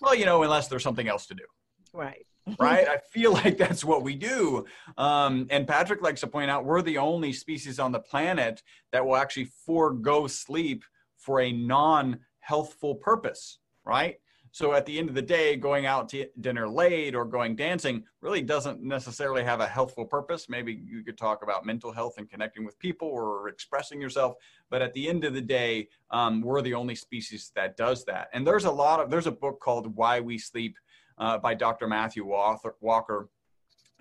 [0.00, 1.44] well you know unless there's something else to do
[1.92, 2.26] right
[2.58, 4.64] right i feel like that's what we do
[4.98, 9.04] um, and patrick likes to point out we're the only species on the planet that
[9.04, 10.84] will actually forego sleep
[11.16, 14.18] for a non-healthful purpose right
[14.54, 18.04] so at the end of the day, going out to dinner late or going dancing
[18.20, 20.46] really doesn't necessarily have a healthful purpose.
[20.46, 24.34] Maybe you could talk about mental health and connecting with people or expressing yourself.
[24.68, 28.28] But at the end of the day, um, we're the only species that does that.
[28.34, 30.76] And there's a lot of, there's a book called Why We Sleep
[31.18, 31.86] uh, by Dr.
[31.86, 33.28] Matthew Walker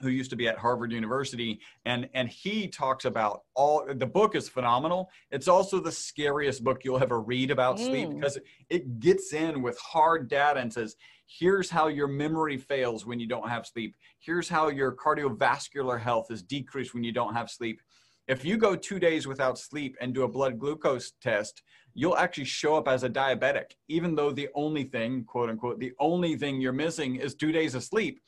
[0.01, 3.85] who used to be at Harvard University, and and he talks about all.
[3.93, 5.09] The book is phenomenal.
[5.29, 7.85] It's also the scariest book you'll ever read about mm.
[7.85, 8.37] sleep because
[8.69, 10.95] it gets in with hard data and says,
[11.27, 13.95] here's how your memory fails when you don't have sleep.
[14.19, 17.81] Here's how your cardiovascular health is decreased when you don't have sleep.
[18.27, 22.45] If you go two days without sleep and do a blood glucose test, you'll actually
[22.45, 26.61] show up as a diabetic, even though the only thing, quote unquote, the only thing
[26.61, 28.19] you're missing is two days of sleep.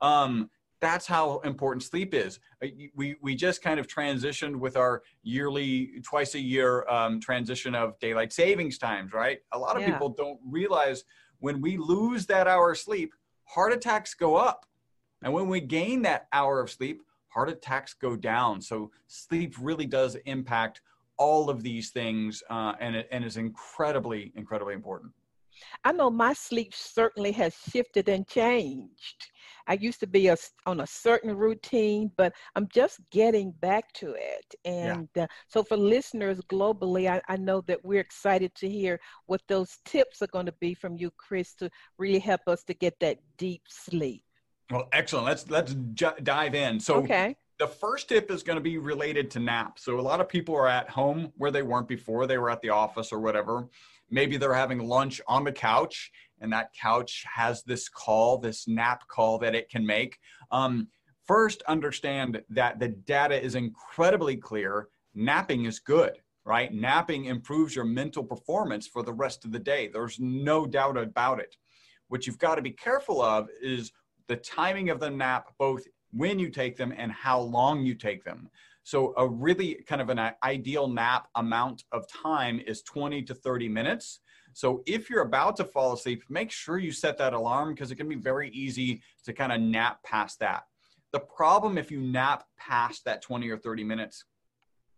[0.00, 0.50] Um,
[0.80, 2.40] that's how important sleep is.
[2.64, 7.74] Uh, we, we just kind of transitioned with our yearly, twice a year um, transition
[7.74, 9.40] of daylight savings times, right?
[9.52, 9.92] A lot of yeah.
[9.92, 11.04] people don't realize
[11.40, 13.14] when we lose that hour of sleep,
[13.44, 14.64] heart attacks go up.
[15.22, 18.60] And when we gain that hour of sleep, heart attacks go down.
[18.62, 20.80] So sleep really does impact
[21.20, 25.12] all of these things uh, and, it, and is incredibly, incredibly important.
[25.84, 29.30] I know my sleep certainly has shifted and changed.
[29.66, 34.14] I used to be a, on a certain routine, but I'm just getting back to
[34.16, 34.54] it.
[34.64, 35.24] And yeah.
[35.24, 39.78] uh, so, for listeners globally, I, I, know that we're excited to hear what those
[39.84, 43.18] tips are going to be from you, Chris, to really help us to get that
[43.36, 44.24] deep sleep.
[44.70, 45.26] Well, excellent.
[45.26, 46.80] Let's let's j- dive in.
[46.80, 47.36] So, okay.
[47.60, 49.78] The first tip is going to be related to nap.
[49.78, 52.26] So a lot of people are at home where they weren't before.
[52.26, 53.68] They were at the office or whatever.
[54.08, 59.06] Maybe they're having lunch on the couch and that couch has this call, this nap
[59.08, 60.18] call that it can make.
[60.50, 60.88] Um,
[61.26, 64.88] first, understand that the data is incredibly clear.
[65.14, 66.72] Napping is good, right?
[66.72, 69.90] Napping improves your mental performance for the rest of the day.
[69.92, 71.58] There's no doubt about it.
[72.08, 73.92] What you've got to be careful of is
[74.28, 78.24] the timing of the nap, both when you take them and how long you take
[78.24, 78.48] them.
[78.82, 83.34] So, a really kind of an uh, ideal nap amount of time is 20 to
[83.34, 84.20] 30 minutes.
[84.52, 87.96] So if you're about to fall asleep, make sure you set that alarm because it
[87.96, 90.64] can be very easy to kind of nap past that.
[91.12, 94.24] The problem if you nap past that 20 or 30 minutes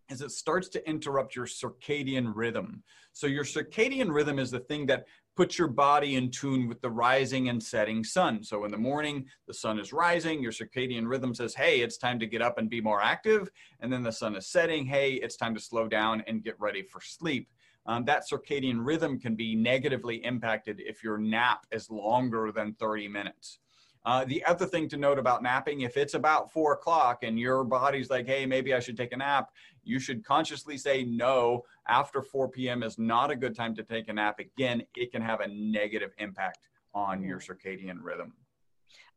[0.09, 2.83] is it starts to interrupt your circadian rhythm.
[3.13, 5.05] So your circadian rhythm is the thing that
[5.35, 8.43] puts your body in tune with the rising and setting sun.
[8.43, 12.19] So in the morning, the sun is rising, your circadian rhythm says, "Hey, it's time
[12.19, 15.35] to get up and be more active." And then the sun is setting, "Hey, it's
[15.35, 17.49] time to slow down and get ready for sleep."
[17.85, 23.07] um, that circadian rhythm can be negatively impacted if your nap is longer than 30
[23.07, 23.59] minutes.
[24.05, 27.63] Uh, the other thing to note about napping, if it's about four o'clock and your
[27.63, 29.49] body's like, hey, maybe I should take a nap,
[29.83, 31.63] you should consciously say no.
[31.87, 32.83] After 4 p.m.
[32.83, 34.39] is not a good time to take a nap.
[34.39, 38.33] Again, it can have a negative impact on your circadian rhythm.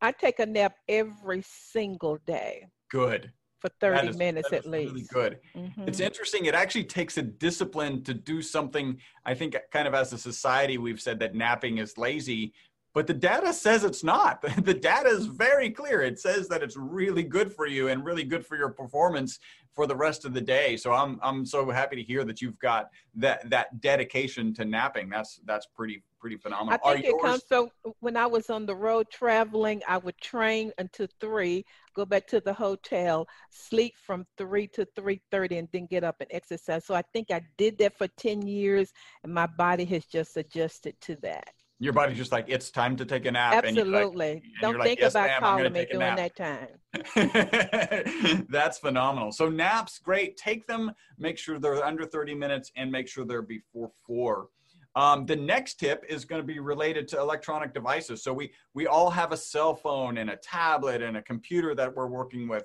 [0.00, 2.66] I take a nap every single day.
[2.90, 4.92] Good for 30 is, minutes at least.
[4.92, 5.38] Really good.
[5.54, 5.88] Mm-hmm.
[5.88, 6.46] It's interesting.
[6.46, 8.98] It actually takes a discipline to do something.
[9.24, 12.52] I think, kind of as a society, we've said that napping is lazy,
[12.96, 14.42] but the data says it's not.
[14.64, 16.00] The data is very clear.
[16.00, 19.38] It says that it's really good for you and really good for your performance
[19.74, 20.78] for the rest of the day.
[20.78, 25.10] So I'm I'm so happy to hear that you've got that that dedication to napping.
[25.10, 26.80] That's that's pretty pretty phenomenal.
[26.82, 27.70] I think Are it yours- comes so
[28.00, 32.40] when I was on the road traveling, I would train until three, go back to
[32.40, 36.86] the hotel, sleep from three to three thirty, and then get up and exercise.
[36.86, 38.90] So I think I did that for ten years,
[39.22, 41.52] and my body has just adjusted to that.
[41.78, 43.64] Your body's just like it's time to take a nap.
[43.64, 44.34] Absolutely.
[44.34, 48.46] Like, Don't think yes, about calling me during that time.
[48.48, 49.30] That's phenomenal.
[49.30, 50.38] So naps, great.
[50.38, 50.92] Take them.
[51.18, 54.48] Make sure they're under thirty minutes, and make sure they're before four.
[54.94, 58.22] Um, the next tip is going to be related to electronic devices.
[58.22, 61.94] So we we all have a cell phone and a tablet and a computer that
[61.94, 62.64] we're working with.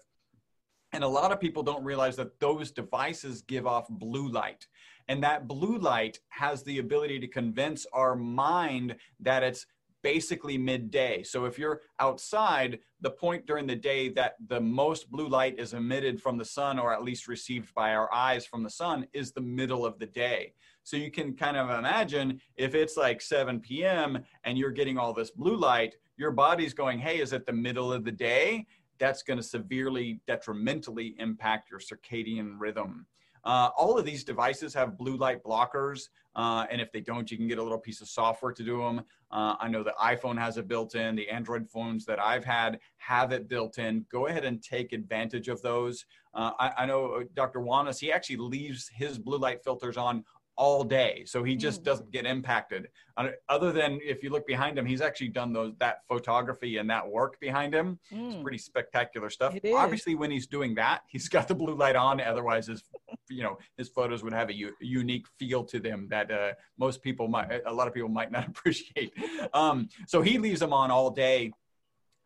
[0.93, 4.68] And a lot of people don't realize that those devices give off blue light.
[5.07, 9.65] And that blue light has the ability to convince our mind that it's
[10.03, 11.23] basically midday.
[11.23, 15.73] So if you're outside, the point during the day that the most blue light is
[15.73, 19.31] emitted from the sun, or at least received by our eyes from the sun, is
[19.31, 20.53] the middle of the day.
[20.83, 24.19] So you can kind of imagine if it's like 7 p.m.
[24.43, 27.93] and you're getting all this blue light, your body's going, hey, is it the middle
[27.93, 28.65] of the day?
[28.97, 33.05] That's going to severely detrimentally impact your circadian rhythm.
[33.43, 37.37] Uh, all of these devices have blue light blockers, uh, and if they don't, you
[37.37, 39.01] can get a little piece of software to do them.
[39.31, 41.15] Uh, I know the iPhone has it built in.
[41.15, 44.05] The Android phones that I've had have it built in.
[44.11, 46.05] Go ahead and take advantage of those.
[46.33, 47.59] Uh, I, I, know uh, Dr.
[47.59, 50.23] Wanis, he actually leaves his blue light filters on
[50.57, 51.85] all day so he just mm.
[51.85, 52.87] doesn't get impacted.
[53.17, 56.89] Uh, other than if you look behind him he's actually done those that photography and
[56.89, 57.99] that work behind him.
[58.13, 58.33] Mm.
[58.33, 59.55] it's pretty spectacular stuff.
[59.75, 62.83] Obviously when he's doing that he's got the blue light on otherwise his
[63.29, 67.01] you know his photos would have a u- unique feel to them that uh, most
[67.01, 69.13] people might a lot of people might not appreciate.
[69.53, 71.51] Um, so he leaves them on all day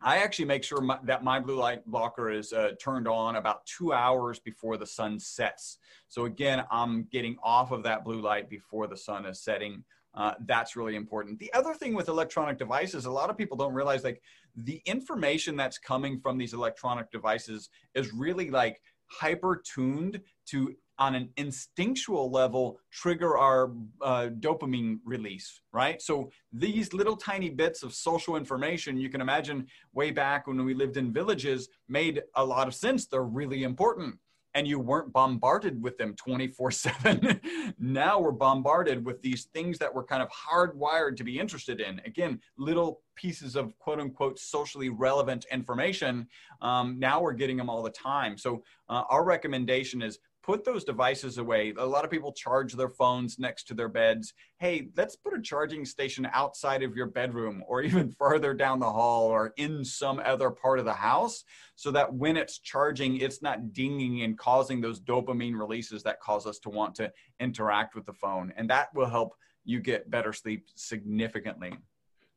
[0.02, 3.66] I actually make sure my, that my blue light blocker is uh, turned on about
[3.66, 5.80] two hours before the sun sets.
[6.08, 9.84] So again, I'm getting off of that blue light before the sun is setting.
[10.14, 11.40] Uh, that's really important.
[11.40, 14.22] The other thing with electronic devices, a lot of people don't realize like
[14.56, 21.16] the information that's coming from these electronic devices is really like hyper tuned to on
[21.16, 23.72] an instinctual level trigger our
[24.02, 29.66] uh, dopamine release right so these little tiny bits of social information you can imagine
[29.94, 34.18] way back when we lived in villages made a lot of sense they're really important
[34.56, 37.42] and you weren't bombarded with them 24 7.
[37.80, 42.02] now we're bombarded with these things that we're kind of hardwired to be interested in.
[42.06, 46.28] Again, little pieces of quote unquote socially relevant information.
[46.62, 48.38] Um, now we're getting them all the time.
[48.38, 51.74] So, uh, our recommendation is put those devices away.
[51.76, 54.34] A lot of people charge their phones next to their beds.
[54.60, 58.92] Hey, let's put a charging station outside of your bedroom or even further down the
[58.92, 61.44] hall or in some other part of the house
[61.76, 66.46] so that when it's charging, it's not dinging and causing those dopamine releases that cause
[66.46, 68.54] us to want to interact with the phone.
[68.56, 69.34] And that will help
[69.64, 71.74] you get better sleep significantly.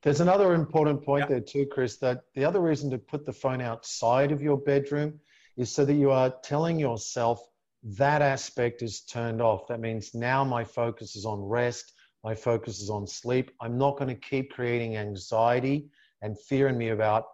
[0.02, 1.28] There's another important point yeah.
[1.28, 5.20] there too, Chris, that the other reason to put the phone outside of your bedroom
[5.58, 7.42] is so that you are telling yourself
[7.82, 9.66] that aspect is turned off.
[9.68, 11.92] That means now my focus is on rest,
[12.24, 13.50] my focus is on sleep.
[13.60, 15.88] I'm not going to keep creating anxiety
[16.22, 17.24] and fear in me about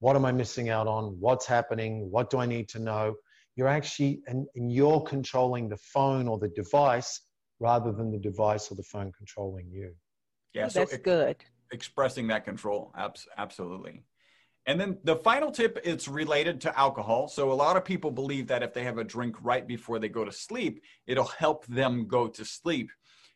[0.00, 3.14] what am I missing out on, what's happening, what do I need to know.
[3.54, 7.20] You're actually, and, and you're controlling the phone or the device
[7.60, 9.94] rather than the device or the phone controlling you.
[10.54, 11.36] Yeah, oh, so that's good.
[11.70, 12.92] Expressing that control,
[13.38, 14.04] absolutely.
[14.66, 17.26] And then the final tip is related to alcohol.
[17.26, 20.08] So a lot of people believe that if they have a drink right before they
[20.08, 22.90] go to sleep, it'll help them go to sleep.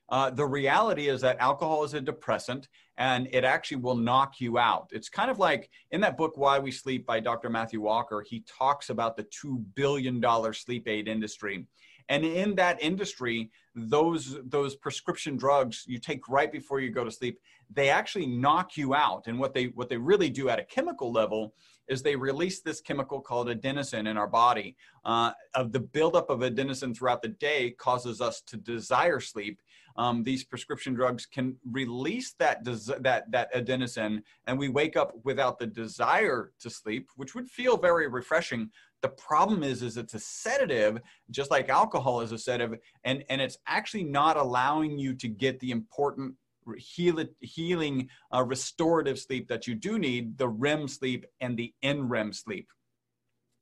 [0.08, 4.56] Uh, the reality is that alcohol is a depressant and it actually will knock you
[4.56, 4.88] out.
[4.92, 7.50] It's kind of like in that book, Why We Sleep by Dr.
[7.50, 10.22] Matthew Walker, he talks about the $2 billion
[10.52, 11.66] sleep aid industry.
[12.08, 17.10] And in that industry, those, those prescription drugs you take right before you go to
[17.10, 17.38] sleep,
[17.72, 19.26] they actually knock you out.
[19.26, 21.54] And what they what they really do at a chemical level
[21.88, 24.76] is they release this chemical called adenosine in our body.
[25.04, 29.60] Uh, of the buildup of adenosine throughout the day causes us to desire sleep.
[29.96, 35.12] Um, these prescription drugs can release that des- that that adenosine, and we wake up
[35.24, 38.70] without the desire to sleep, which would feel very refreshing.
[39.06, 41.00] The problem is, is it's a sedative,
[41.30, 45.60] just like alcohol is a sedative, and and it's actually not allowing you to get
[45.60, 46.34] the important
[46.76, 51.72] heal it, healing uh, restorative sleep that you do need the REM sleep and the
[51.84, 52.68] NREM sleep.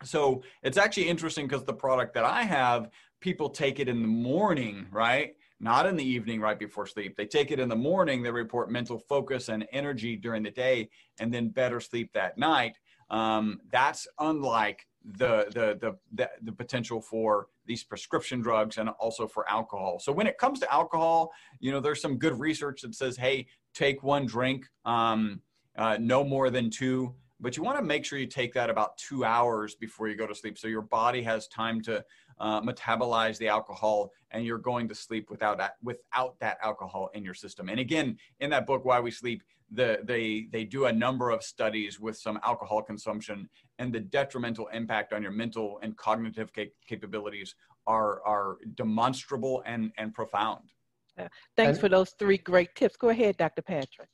[0.02, 2.88] So it's actually interesting because the product that I have,
[3.20, 5.34] people take it in the morning, right?
[5.60, 7.16] Not in the evening right before sleep.
[7.18, 10.88] They take it in the morning, they report mental focus and energy during the day,
[11.20, 12.78] and then better sleep that night.
[13.10, 19.26] Um, that's unlike the, the, the, the, the potential for these prescription drugs and also
[19.26, 19.98] for alcohol.
[19.98, 21.30] So when it comes to alcohol,
[21.60, 25.40] you know, there's some good research that says, hey, take one drink, um,
[25.76, 27.14] uh, no more than two.
[27.40, 30.26] But you want to make sure you take that about two hours before you go
[30.26, 32.02] to sleep, so your body has time to
[32.38, 37.24] uh, metabolize the alcohol, and you're going to sleep without that without that alcohol in
[37.24, 37.68] your system.
[37.68, 39.42] And again, in that book, Why We Sleep,
[39.74, 43.48] the, they they do a number of studies with some alcohol consumption
[43.78, 47.54] and the detrimental impact on your mental and cognitive cap- capabilities
[47.86, 50.70] are are demonstrable and and profound.
[51.18, 51.28] Yeah.
[51.56, 52.96] Thanks and, for those three great tips.
[52.96, 53.62] Go ahead, Dr.
[53.62, 54.08] Patrick.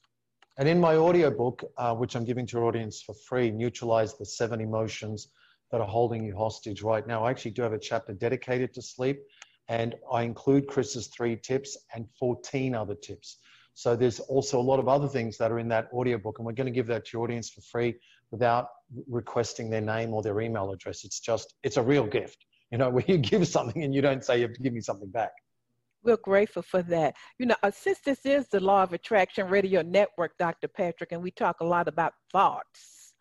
[0.59, 4.27] And in my audiobook, uh, which I'm giving to your audience for free, Neutralize the
[4.27, 5.29] Seven Emotions
[5.71, 8.83] That Are Holding You Hostage Right Now, I actually do have a chapter dedicated to
[8.83, 9.21] sleep.
[9.69, 13.39] And I include Chris's three tips and 14 other tips.
[13.75, 16.53] So there's also a lot of other things that are in that audiobook, and we're
[16.53, 17.95] going to give that to your audience for free
[18.31, 18.68] without
[19.09, 21.05] requesting their name or their email address.
[21.05, 24.25] It's just, it's a real gift, you know, where you give something and you don't
[24.25, 25.33] say, you have to give me something back.
[26.03, 27.14] We're grateful for that.
[27.39, 30.68] You know, uh, since this is the Law of Attraction Radio Network, Dr.
[30.68, 33.12] Patrick, and we talk a lot about thoughts,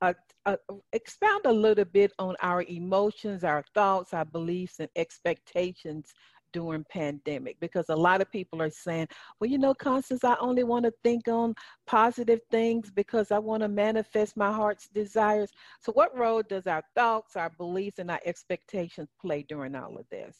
[0.00, 0.14] uh,
[0.46, 0.56] uh,
[0.92, 6.14] expound a little bit on our emotions, our thoughts, our beliefs, and expectations
[6.52, 9.06] during pandemic because a lot of people are saying
[9.40, 11.54] well you know constance i only want to think on
[11.86, 16.82] positive things because i want to manifest my heart's desires so what role does our
[16.94, 20.36] thoughts our beliefs and our expectations play during all of this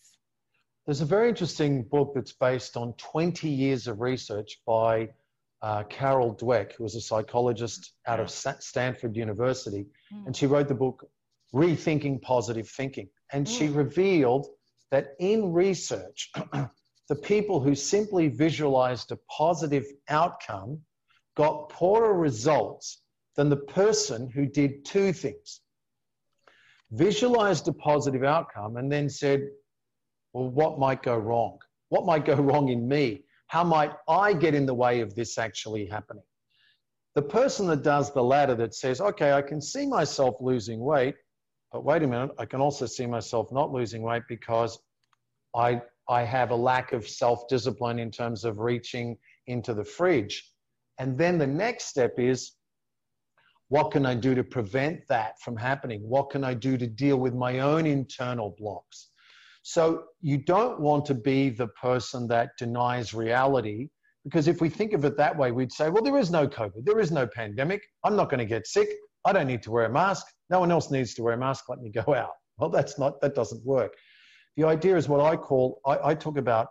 [0.86, 5.08] there's a very interesting book that's based on 20 years of research by
[5.62, 9.86] uh, Carol Dweck, who was a psychologist out of Stanford University.
[10.12, 10.26] Mm.
[10.26, 11.08] And she wrote the book
[11.54, 13.08] Rethinking Positive Thinking.
[13.32, 13.58] And mm.
[13.58, 14.46] she revealed
[14.90, 16.30] that in research,
[17.08, 20.80] the people who simply visualized a positive outcome
[21.36, 23.02] got poorer results
[23.36, 25.60] than the person who did two things
[26.92, 29.48] visualized a positive outcome and then said,
[30.32, 31.58] Well, what might go wrong?
[31.88, 33.24] What might go wrong in me?
[33.46, 36.22] How might I get in the way of this actually happening?
[37.14, 41.16] The person that does the latter that says, Okay, I can see myself losing weight,
[41.72, 44.78] but wait a minute, I can also see myself not losing weight because
[45.54, 49.16] I, I have a lack of self discipline in terms of reaching
[49.46, 50.52] into the fridge.
[50.98, 52.52] And then the next step is
[53.68, 56.00] what can I do to prevent that from happening?
[56.02, 59.10] What can I do to deal with my own internal blocks?
[59.62, 63.88] So you don't want to be the person that denies reality
[64.24, 66.84] because if we think of it that way, we'd say, well, there is no COVID,
[66.84, 67.82] there is no pandemic.
[68.04, 68.88] I'm not going to get sick.
[69.24, 70.26] I don't need to wear a mask.
[70.48, 71.68] No one else needs to wear a mask.
[71.68, 72.32] Let me go out.
[72.58, 73.94] Well, that's not, that doesn't work.
[74.58, 76.68] The idea is what I call, I, I talk about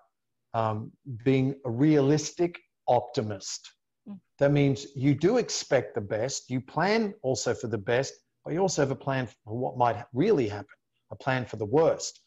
[0.53, 0.91] um,
[1.25, 3.71] being a realistic optimist.
[4.07, 4.13] Hmm.
[4.37, 8.13] That means you do expect the best, you plan also for the best,
[8.45, 10.67] but you also have a plan for what might really happen,
[11.09, 12.19] a plan for the worst.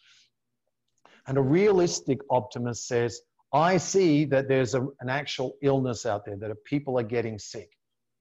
[1.29, 3.21] And a realistic optimist says,
[3.53, 7.71] I see that there's a, an actual illness out there, that people are getting sick.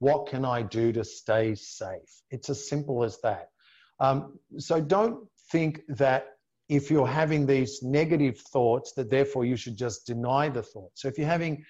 [0.02, 2.24] What can I do to stay safe?
[2.32, 3.50] It's as simple as that.
[4.00, 6.30] Um, so don't think that
[6.70, 10.90] if you're having these negative thoughts, that therefore you should just deny the thought.
[10.96, 11.64] So if you're having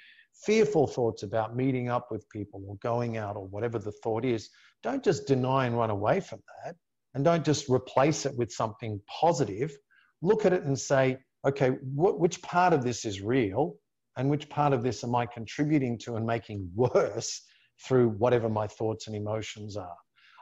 [0.45, 4.49] fearful thoughts about meeting up with people or going out or whatever the thought is,
[4.81, 6.77] don't just deny and run away from that.
[7.13, 9.75] And don't just replace it with something positive.
[10.21, 13.75] Look at it and say, okay, wh- which part of this is real
[14.15, 17.41] and which part of this am I contributing to and making worse
[17.85, 19.97] through whatever my thoughts and emotions are?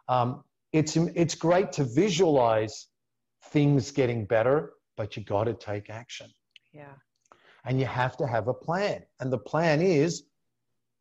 [0.07, 2.87] Um, it's, it's great to visualize
[3.51, 6.27] things getting better, but you got to take action.
[6.73, 6.93] Yeah.
[7.65, 9.03] And you have to have a plan.
[9.19, 10.23] And the plan is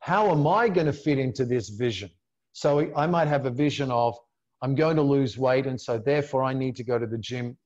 [0.01, 2.11] how am I going to fit into this vision?
[2.53, 4.16] So I might have a vision of
[4.62, 7.57] I'm going to lose weight, and so therefore I need to go to the gym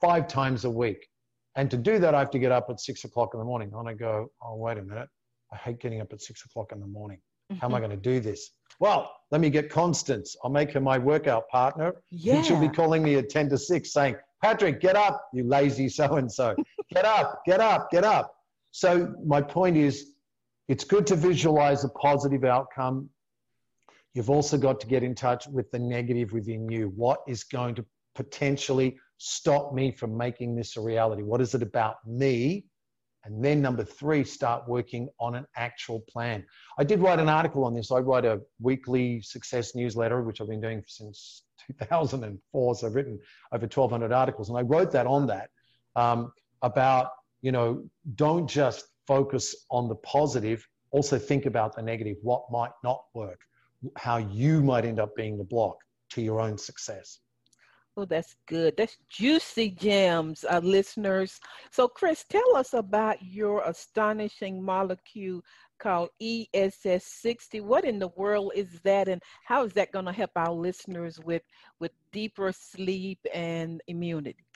[0.00, 1.06] five times a week.
[1.54, 3.70] And to do that, I have to get up at six o'clock in the morning.
[3.74, 5.08] And I go, oh, wait a minute.
[5.52, 7.18] I hate getting up at six o'clock in the morning.
[7.60, 7.86] How am I mm-hmm.
[7.86, 8.50] going to do this?
[8.80, 10.36] Well, let me get Constance.
[10.42, 11.94] I'll make her my workout partner.
[12.10, 12.36] Yeah.
[12.36, 15.88] And she'll be calling me at 10 to 6 saying, Patrick, get up, you lazy
[15.88, 16.56] so and so.
[16.92, 18.34] Get up, get up, get up.
[18.72, 20.14] So, my point is,
[20.68, 23.08] it's good to visualize a positive outcome.
[24.14, 26.92] You've also got to get in touch with the negative within you.
[26.96, 31.22] What is going to potentially stop me from making this a reality?
[31.22, 32.66] What is it about me
[33.24, 36.44] and then number three, start working on an actual plan.
[36.78, 37.92] I did write an article on this.
[37.92, 41.44] I write a weekly success newsletter, which I've been doing since
[41.78, 42.74] 2004.
[42.74, 43.18] So I've written
[43.52, 45.50] over 1,200 articles, and I wrote that on that
[45.94, 47.10] um, about
[47.42, 50.66] you know don't just focus on the positive.
[50.90, 52.16] Also think about the negative.
[52.22, 53.40] What might not work?
[53.96, 55.76] How you might end up being the block
[56.10, 57.18] to your own success.
[57.94, 58.74] Oh, that's good.
[58.78, 61.38] That's juicy gems, uh, listeners.
[61.70, 65.42] So, Chris, tell us about your astonishing molecule
[65.78, 67.60] called ESS60.
[67.60, 71.20] What in the world is that, and how is that going to help our listeners
[71.20, 71.42] with
[71.80, 74.46] with deeper sleep and immunity?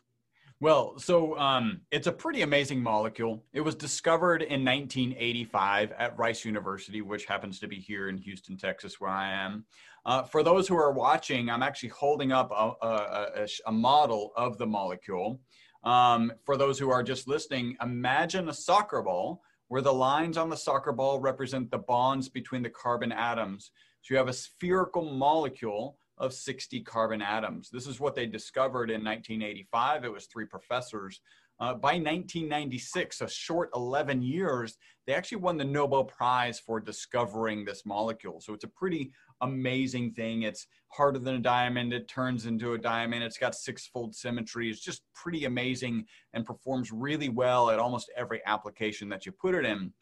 [0.59, 3.45] Well, so um, it's a pretty amazing molecule.
[3.53, 8.57] It was discovered in 1985 at Rice University, which happens to be here in Houston,
[8.57, 9.66] Texas, where I am.
[10.07, 14.57] Uh, for those who are watching, I'm actually holding up a, a, a model of
[14.57, 15.40] the molecule.
[15.82, 20.48] Um, for those who are just listening, imagine a soccer ball where the lines on
[20.48, 23.72] the soccer ball represent the bonds between the carbon atoms.
[24.02, 27.68] So you have a spherical molecule of 60 carbon atoms.
[27.68, 30.04] This is what they discovered in 1985.
[30.04, 31.20] It was three professors.
[31.59, 34.76] Uh, by 1996, a short 11 years,
[35.07, 38.40] they actually won the Nobel Prize for discovering this molecule.
[38.40, 40.43] So it's a pretty amazing thing.
[40.43, 41.93] It's harder than a diamond.
[41.93, 43.22] It turns into a diamond.
[43.22, 44.70] It's got six-fold symmetry.
[44.70, 49.55] It's just pretty amazing and performs really well at almost every application that you put
[49.55, 49.93] it in.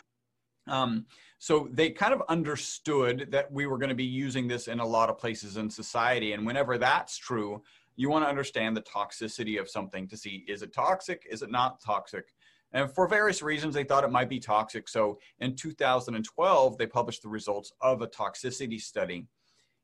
[0.66, 1.06] Um,
[1.38, 4.86] so they kind of understood that we were going to be using this in a
[4.86, 6.32] lot of places in society.
[6.32, 7.62] And whenever that's true,
[7.96, 11.26] you want to understand the toxicity of something to see is it toxic?
[11.30, 12.24] Is it not toxic?
[12.74, 14.88] And for various reasons, they thought it might be toxic.
[14.88, 19.26] So in 2012, they published the results of a toxicity study.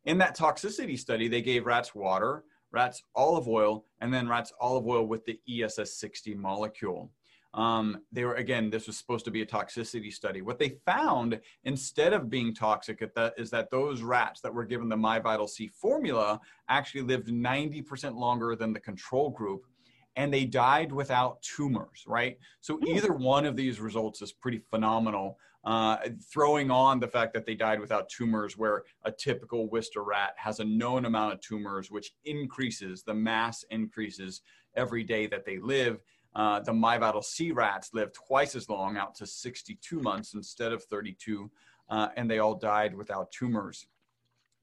[0.05, 4.87] In that toxicity study, they gave rats water, rats olive oil, and then rats olive
[4.87, 7.13] oil with the ESS60 molecule.
[7.55, 10.41] Um, they were again, this was supposed to be a toxicity study.
[10.41, 14.65] What they found instead of being toxic at that is that those rats that were
[14.65, 19.67] given the MyVital-C formula actually lived 90% longer than the control group
[20.21, 22.39] and they died without tumors, right?
[22.61, 22.89] So hmm.
[22.89, 25.39] either one of these results is pretty phenomenal.
[25.63, 25.99] uh,
[26.33, 30.59] throwing on the fact that they died without tumors, where a typical Wistar rat has
[30.59, 34.41] a known amount of tumors, which increases, the mass increases
[34.75, 36.01] every day that they live.
[36.35, 41.51] Uh, the MyVital-C rats lived twice as long, out to 62 months instead of 32,
[41.91, 43.87] uh, and they all died without tumors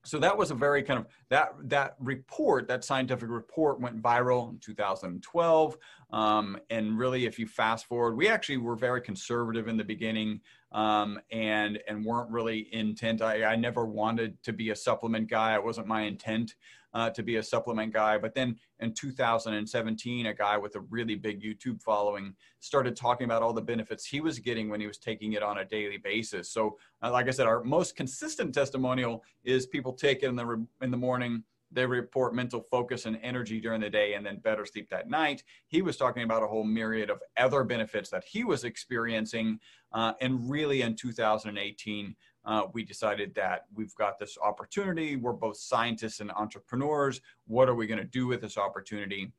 [0.08, 4.49] so that was a very kind of that that report that scientific report went viral
[4.49, 5.78] in 2012
[6.12, 10.39] um, and really if you fast forward we actually were very conservative in the beginning
[10.72, 15.55] um, and and weren't really intent I, I never wanted to be a supplement guy
[15.55, 16.55] it wasn't my intent
[16.93, 18.18] uh, to be a supplement guy.
[18.18, 23.43] But then in 2017, a guy with a really big YouTube following started talking about
[23.43, 26.49] all the benefits he was getting when he was taking it on a daily basis.
[26.49, 30.65] So, uh, like I said, our most consistent testimonial is people take it in the
[30.82, 31.43] in the morning.
[31.72, 35.43] They report mental focus and energy during the day and then better sleep that night.
[35.68, 39.59] He was talking about a whole myriad of other benefits that he was experiencing.
[39.91, 42.15] Uh, and really in 2018,
[42.45, 45.18] uh, we decided that we've got this opportunity.
[45.18, 47.20] We're both scientists and entrepreneurs.
[47.45, 49.34] What are we going to do with this opportunity?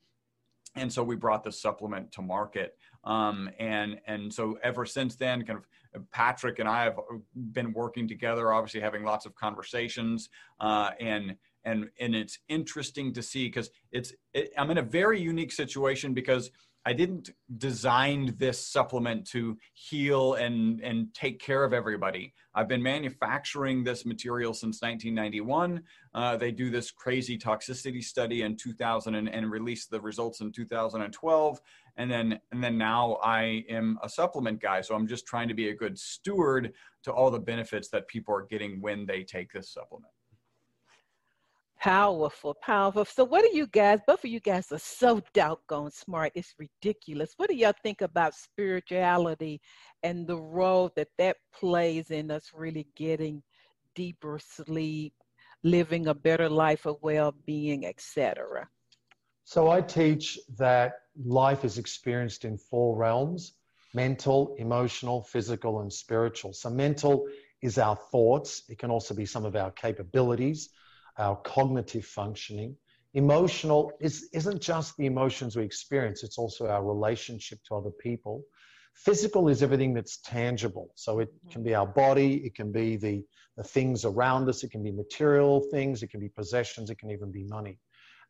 [0.76, 2.76] And so we brought the supplement to market.
[3.04, 6.98] Um, and and so ever since then, kind of Patrick and I have
[7.52, 10.28] been working together, obviously having lots of conversations.
[10.60, 11.36] Uh, and
[11.68, 16.14] and and it's interesting to see because it's it, I'm in a very unique situation
[16.14, 16.50] because
[16.88, 22.32] I didn't design this supplement to heal and, and take care of everybody.
[22.54, 25.82] I've been manufacturing this material since 1991.
[26.14, 30.50] Uh, they do this crazy toxicity study in 2000 and, and release the results in
[30.50, 31.60] 2012.
[31.98, 34.80] And then, and then now I am a supplement guy.
[34.80, 38.34] So I'm just trying to be a good steward to all the benefits that people
[38.34, 40.12] are getting when they take this supplement.
[41.80, 43.04] Powerful, powerful.
[43.04, 46.32] So, what do you guys, both of you guys are so doggone smart.
[46.34, 47.34] It's ridiculous.
[47.36, 49.60] What do y'all think about spirituality
[50.02, 53.44] and the role that that plays in us really getting
[53.94, 55.14] deeper sleep,
[55.62, 58.68] living a better life of well being, etc.?
[59.44, 63.52] So, I teach that life is experienced in four realms
[63.94, 66.52] mental, emotional, physical, and spiritual.
[66.52, 67.28] So, mental
[67.62, 70.70] is our thoughts, it can also be some of our capabilities
[71.18, 72.76] our cognitive functioning.
[73.14, 78.44] Emotional is, isn't just the emotions we experience, it's also our relationship to other people.
[78.94, 80.90] Physical is everything that's tangible.
[80.94, 83.24] So it can be our body, it can be the,
[83.56, 87.10] the things around us, it can be material things, it can be possessions, it can
[87.10, 87.78] even be money.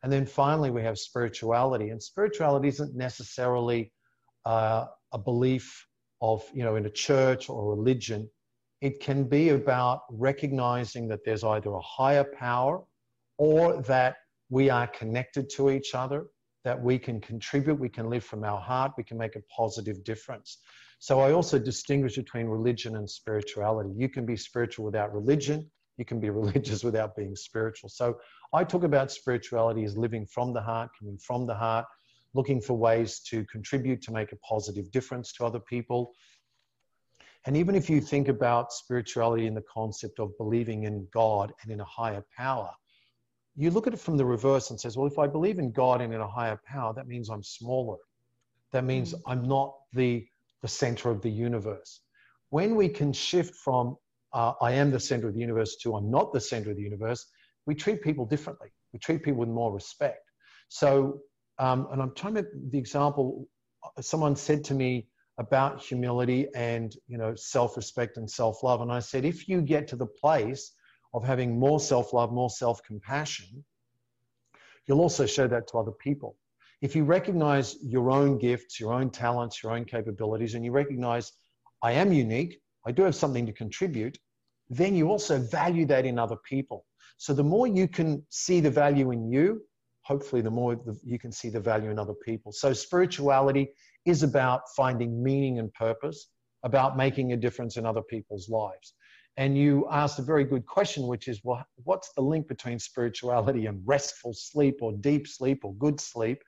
[0.03, 1.89] And then finally, we have spirituality.
[1.89, 3.93] And spirituality isn't necessarily
[4.45, 5.86] uh, a belief
[6.20, 8.28] of, you know, in a church or religion.
[8.81, 12.83] It can be about recognizing that there's either a higher power
[13.37, 14.16] or that
[14.51, 16.26] we are connected to each other,
[16.64, 20.03] that we can contribute, we can live from our heart, we can make a positive
[20.05, 20.59] difference.
[21.01, 23.91] So I also distinguish between religion and spirituality.
[23.97, 27.89] You can be spiritual without religion, you can be religious without being spiritual.
[27.89, 28.18] So
[28.53, 31.87] I talk about spirituality as living from the heart, coming from the heart,
[32.35, 36.12] looking for ways to contribute to make a positive difference to other people,
[37.47, 41.72] and even if you think about spirituality in the concept of believing in God and
[41.72, 42.70] in a higher power,
[43.57, 46.01] you look at it from the reverse and says, well, if I believe in God
[46.01, 47.97] and in a higher power, that means I'm smaller.
[48.72, 49.20] That means mm.
[49.26, 50.26] I'm not the,
[50.62, 52.01] the center of the universe.
[52.51, 53.97] When we can shift from
[54.32, 56.82] uh, I am the center of the universe to I'm not the center of the
[56.82, 57.26] universe,
[57.66, 58.68] we treat people differently.
[58.93, 60.30] We treat people with more respect.
[60.68, 61.20] So,
[61.59, 63.49] um, and I'm trying to, the example,
[63.84, 65.09] uh, someone said to me,
[65.39, 68.80] about humility and you know self-respect and self-love.
[68.80, 70.72] And i said if you get to the place
[71.14, 73.64] of having more self-love more self-compassion
[74.86, 76.36] you'll also show that to other people.
[76.80, 81.32] If you recognize your own gifts your own talents your own capabilities and you recognize
[81.82, 84.18] i am unique i do have something to contribute
[84.70, 86.84] then you also value that in other people.
[87.16, 89.62] So the more you can see the value in you
[90.09, 92.51] hopefully the more you can see the value in other people.
[92.51, 93.68] So spirituality
[94.07, 96.28] is about finding meaning and purpose,
[96.62, 98.94] about making a difference in other people's lives.
[99.36, 103.66] And you asked a very good question, which is, well, what's the link between spirituality
[103.66, 106.42] and restful sleep or deep sleep or good sleep?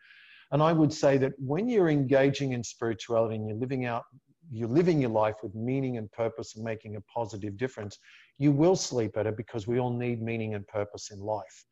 [0.50, 4.02] And I would say that when you're engaging in spirituality and you're living out,
[4.50, 7.96] you're living your life with meaning and purpose and making a positive difference,
[8.38, 11.64] you will sleep better because we all need meaning and purpose in life.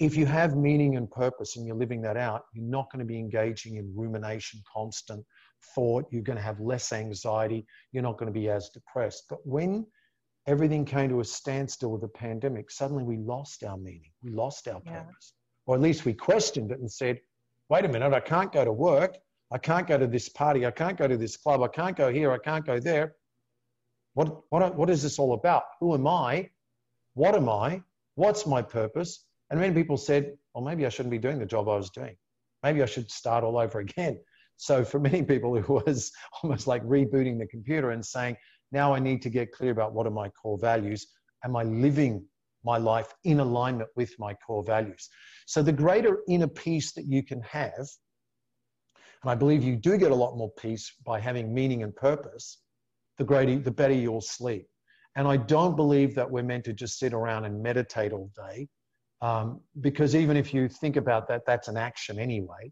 [0.00, 3.04] If you have meaning and purpose and you're living that out, you're not going to
[3.04, 5.24] be engaging in rumination, constant
[5.74, 6.04] thought.
[6.10, 7.64] You're going to have less anxiety.
[7.92, 9.24] You're not going to be as depressed.
[9.30, 9.86] But when
[10.46, 14.10] everything came to a standstill with the pandemic, suddenly we lost our meaning.
[14.22, 15.00] We lost our yeah.
[15.00, 15.34] purpose.
[15.66, 17.20] Or at least we questioned it and said,
[17.68, 19.16] wait a minute, I can't go to work.
[19.52, 20.66] I can't go to this party.
[20.66, 21.62] I can't go to this club.
[21.62, 22.32] I can't go here.
[22.32, 23.14] I can't go there.
[24.14, 25.62] What, what, what is this all about?
[25.80, 26.50] Who am I?
[27.14, 27.82] What am I?
[28.16, 29.24] What's my purpose?
[29.54, 32.16] And many people said, well, maybe I shouldn't be doing the job I was doing.
[32.64, 34.18] Maybe I should start all over again.
[34.56, 36.10] So for many people, it was
[36.42, 38.36] almost like rebooting the computer and saying,
[38.72, 41.06] now I need to get clear about what are my core values.
[41.44, 42.26] Am I living
[42.64, 45.08] my life in alignment with my core values?
[45.46, 50.10] So the greater inner peace that you can have, and I believe you do get
[50.10, 52.58] a lot more peace by having meaning and purpose,
[53.18, 54.66] the greater, the better you'll sleep.
[55.14, 58.68] And I don't believe that we're meant to just sit around and meditate all day,
[59.24, 62.70] um, because even if you think about that, that's an action anyway.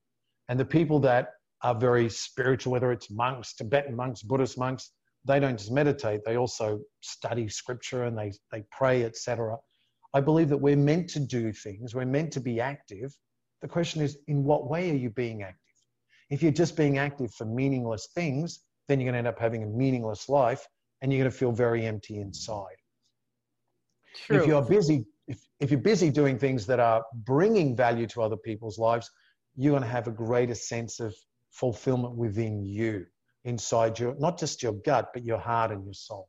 [0.51, 1.31] And the people that
[1.63, 4.91] are very spiritual, whether it's monks, Tibetan monks, Buddhist monks,
[5.25, 9.57] they don't just meditate, they also study scripture and they, they pray, etc.
[10.13, 13.17] I believe that we're meant to do things, we're meant to be active.
[13.63, 15.57] The question is, in what way are you being active?
[16.29, 19.63] If you're just being active for meaningless things, then you're going to end up having
[19.63, 20.67] a meaningless life
[21.01, 22.77] and you're going to feel very empty inside.
[24.27, 24.37] True.
[24.37, 28.37] If you're busy, if, if you're busy doing things that are bringing value to other
[28.37, 29.11] people's lives,
[29.57, 31.15] you're going to have a greater sense of
[31.51, 33.07] fulfillment within you,
[33.45, 36.29] inside your, not just your gut, but your heart and your soul.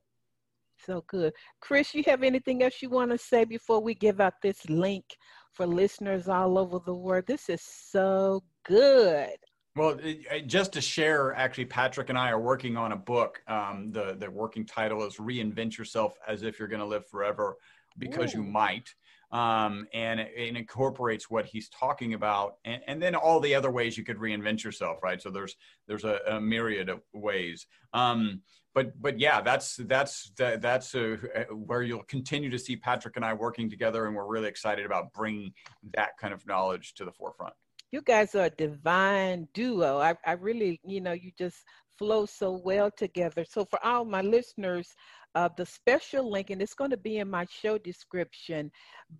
[0.85, 1.33] So good.
[1.61, 5.05] Chris, you have anything else you want to say before we give out this link
[5.53, 7.25] for listeners all over the world?
[7.27, 9.37] This is so good.
[9.75, 9.97] Well,
[10.45, 13.41] just to share, actually, Patrick and I are working on a book.
[13.47, 17.57] Um, the the working title is "Reinvent Yourself as If You're Going to Live Forever,"
[17.97, 18.39] because Ooh.
[18.39, 18.89] you might
[19.33, 23.71] um, and it, it, incorporates what he's talking about, and, and, then all the other
[23.71, 25.19] ways you could reinvent yourself, right?
[25.19, 25.55] So there's
[25.87, 27.65] there's a, a myriad of ways.
[27.93, 28.41] Um,
[28.75, 31.15] but but yeah, that's that's that, that's a,
[31.51, 35.11] where you'll continue to see Patrick and I working together, and we're really excited about
[35.13, 35.51] bringing
[35.95, 37.53] that kind of knowledge to the forefront.
[37.91, 39.97] You guys are a divine duo.
[39.97, 41.57] I, I really, you know, you just
[41.97, 43.45] flow so well together.
[43.47, 44.95] So for all my listeners,
[45.35, 48.71] uh, the special link, and it's going to be in my show description,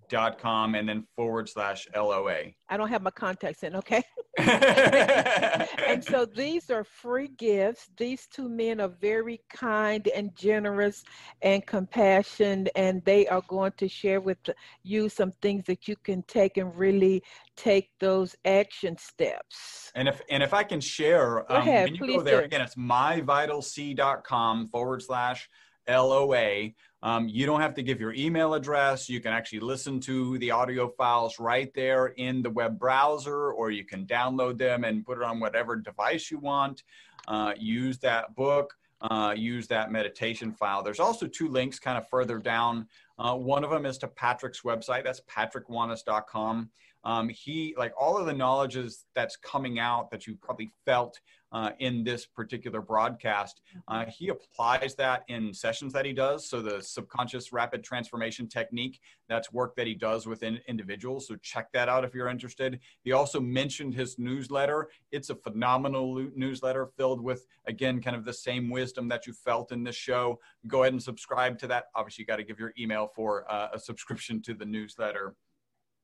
[0.10, 2.54] dot com and then forward slash LOA.
[2.70, 4.04] I don't have my contacts in, okay?
[4.38, 7.89] and so these are free gifts.
[7.98, 11.04] These two men are very kind and generous
[11.44, 14.39] and compassionate, and they are going to share with
[14.82, 17.22] you some things that you can take and really
[17.56, 19.91] take those action steps.
[19.94, 22.46] And if and if I can share, um, ahead, when you go there do.
[22.46, 25.48] again, it's myvitalc.com forward slash
[25.88, 26.70] LOA.
[27.02, 29.10] Um, you don't have to give your email address.
[29.10, 33.72] You can actually listen to the audio files right there in the web browser, or
[33.72, 36.84] you can download them and put it on whatever device you want.
[37.28, 40.82] Uh, use that book, uh, use that meditation file.
[40.82, 42.88] There's also two links kind of further down.
[43.20, 45.04] Uh, one of them is to Patrick's website.
[45.04, 46.70] That's patrickwanis.com.
[47.06, 51.20] Um, he, like all of the knowledges that's coming out that you probably felt
[51.54, 53.62] uh, in this particular broadcast.
[53.88, 56.49] Uh, he applies that in sessions that he does.
[56.49, 58.99] So the subconscious rapid transformation technique,
[59.30, 61.28] that's work that he does within individuals.
[61.28, 62.80] So check that out if you're interested.
[63.04, 64.89] He also mentioned his newsletter.
[65.12, 69.72] It's a phenomenal newsletter filled with, again, kind of the same wisdom that you felt
[69.72, 70.39] in this show.
[70.68, 71.86] Go ahead and subscribe to that.
[71.95, 75.36] Obviously, you got to give your email for uh, a subscription to the newsletter.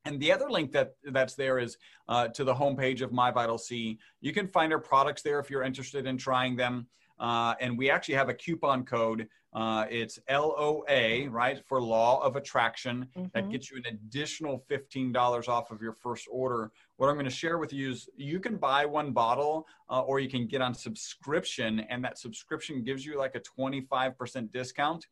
[0.09, 3.59] And the other link that that's there is uh, to the homepage of My Vital
[3.59, 3.99] C.
[4.21, 6.87] You can find our products there if you're interested in trying them.
[7.19, 9.27] Uh, and we actually have a coupon code.
[9.53, 13.07] Uh, it's LOA, right, for Law of Attraction.
[13.15, 13.27] Mm-hmm.
[13.35, 16.71] That gets you an additional $15 off of your first order.
[16.97, 20.19] What I'm going to share with you is you can buy one bottle uh, or
[20.19, 25.05] you can get on subscription, and that subscription gives you like a 25% discount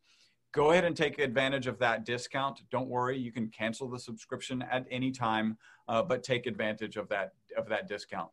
[0.58, 2.62] go ahead and take advantage of that discount.
[2.72, 5.56] Don't worry, you can cancel the subscription at any time,
[5.86, 8.28] uh, but take advantage of that of that discount.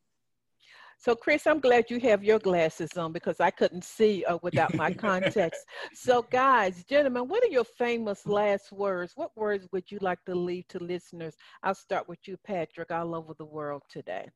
[0.98, 4.74] So, Chris, I'm glad you have your glasses on because I couldn't see uh, without
[4.74, 5.64] my contacts.
[5.94, 9.12] so, guys, gentlemen, what are your famous last words?
[9.16, 11.36] What words would you like to leave to listeners?
[11.62, 14.32] I'll start with you, Patrick, all over the world today.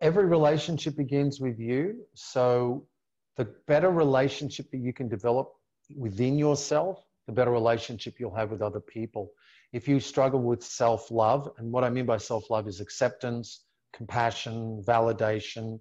[0.00, 2.06] Every relationship begins with you.
[2.14, 2.86] So,
[3.36, 5.55] the better relationship that you can develop
[5.94, 9.30] within yourself, the better relationship you'll have with other people.
[9.72, 13.64] If you struggle with self love, and what I mean by self love is acceptance,
[13.92, 15.80] compassion, validation,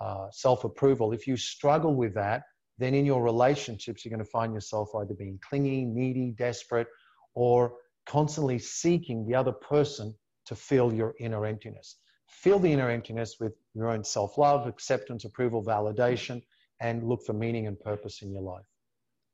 [0.00, 2.42] uh, self approval, if you struggle with that,
[2.78, 6.88] then in your relationships, you're going to find yourself either being clingy, needy, desperate,
[7.34, 7.74] or
[8.06, 10.14] constantly seeking the other person
[10.46, 11.96] to fill your inner emptiness.
[12.26, 16.42] Fill the inner emptiness with your own self love, acceptance, approval, validation
[16.80, 18.64] and look for meaning and purpose in your life.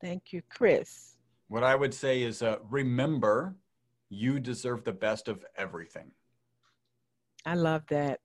[0.01, 1.17] Thank you, Chris.
[1.49, 3.57] What I would say is uh, remember,
[4.09, 6.11] you deserve the best of everything.
[7.45, 8.21] I love that.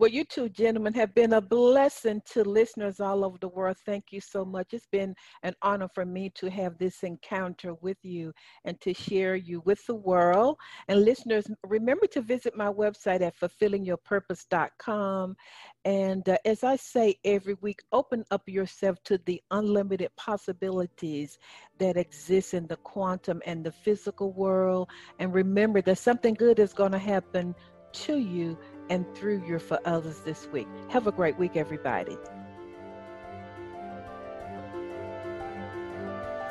[0.00, 3.78] Well, you two gentlemen have been a blessing to listeners all over the world.
[3.84, 4.68] Thank you so much.
[4.72, 8.32] It's been an honor for me to have this encounter with you
[8.64, 10.56] and to share you with the world.
[10.86, 15.36] And listeners, remember to visit my website at fulfillingyourpurpose.com.
[15.84, 21.38] And uh, as I say every week, open up yourself to the unlimited possibilities
[21.80, 24.90] that exist in the quantum and the physical world.
[25.18, 27.52] And remember that something good is going to happen
[27.90, 28.56] to you
[28.90, 30.68] and through you for others this week.
[30.88, 32.16] Have a great week, everybody.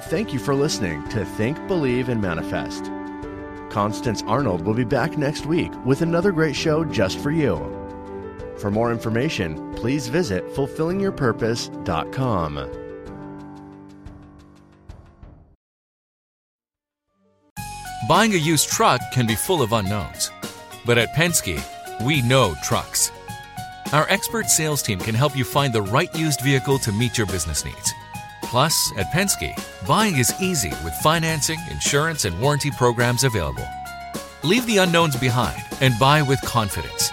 [0.03, 2.91] Thank you for listening to Think, Believe, and Manifest.
[3.69, 7.57] Constance Arnold will be back next week with another great show just for you.
[8.57, 12.83] For more information, please visit fulfillingyourpurpose.com.
[18.07, 20.31] Buying a used truck can be full of unknowns.
[20.85, 21.61] But at Penske,
[22.03, 23.11] we know trucks.
[23.93, 27.27] Our expert sales team can help you find the right used vehicle to meet your
[27.27, 27.93] business needs.
[28.43, 29.55] Plus, at Penske,
[29.87, 33.67] buying is easy with financing, insurance, and warranty programs available.
[34.43, 37.11] Leave the unknowns behind and buy with confidence.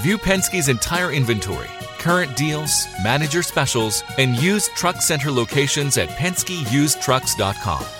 [0.00, 1.68] View Penske's entire inventory,
[1.98, 7.99] current deals, manager specials, and used truck center locations at PenskeUsedTrucks.com.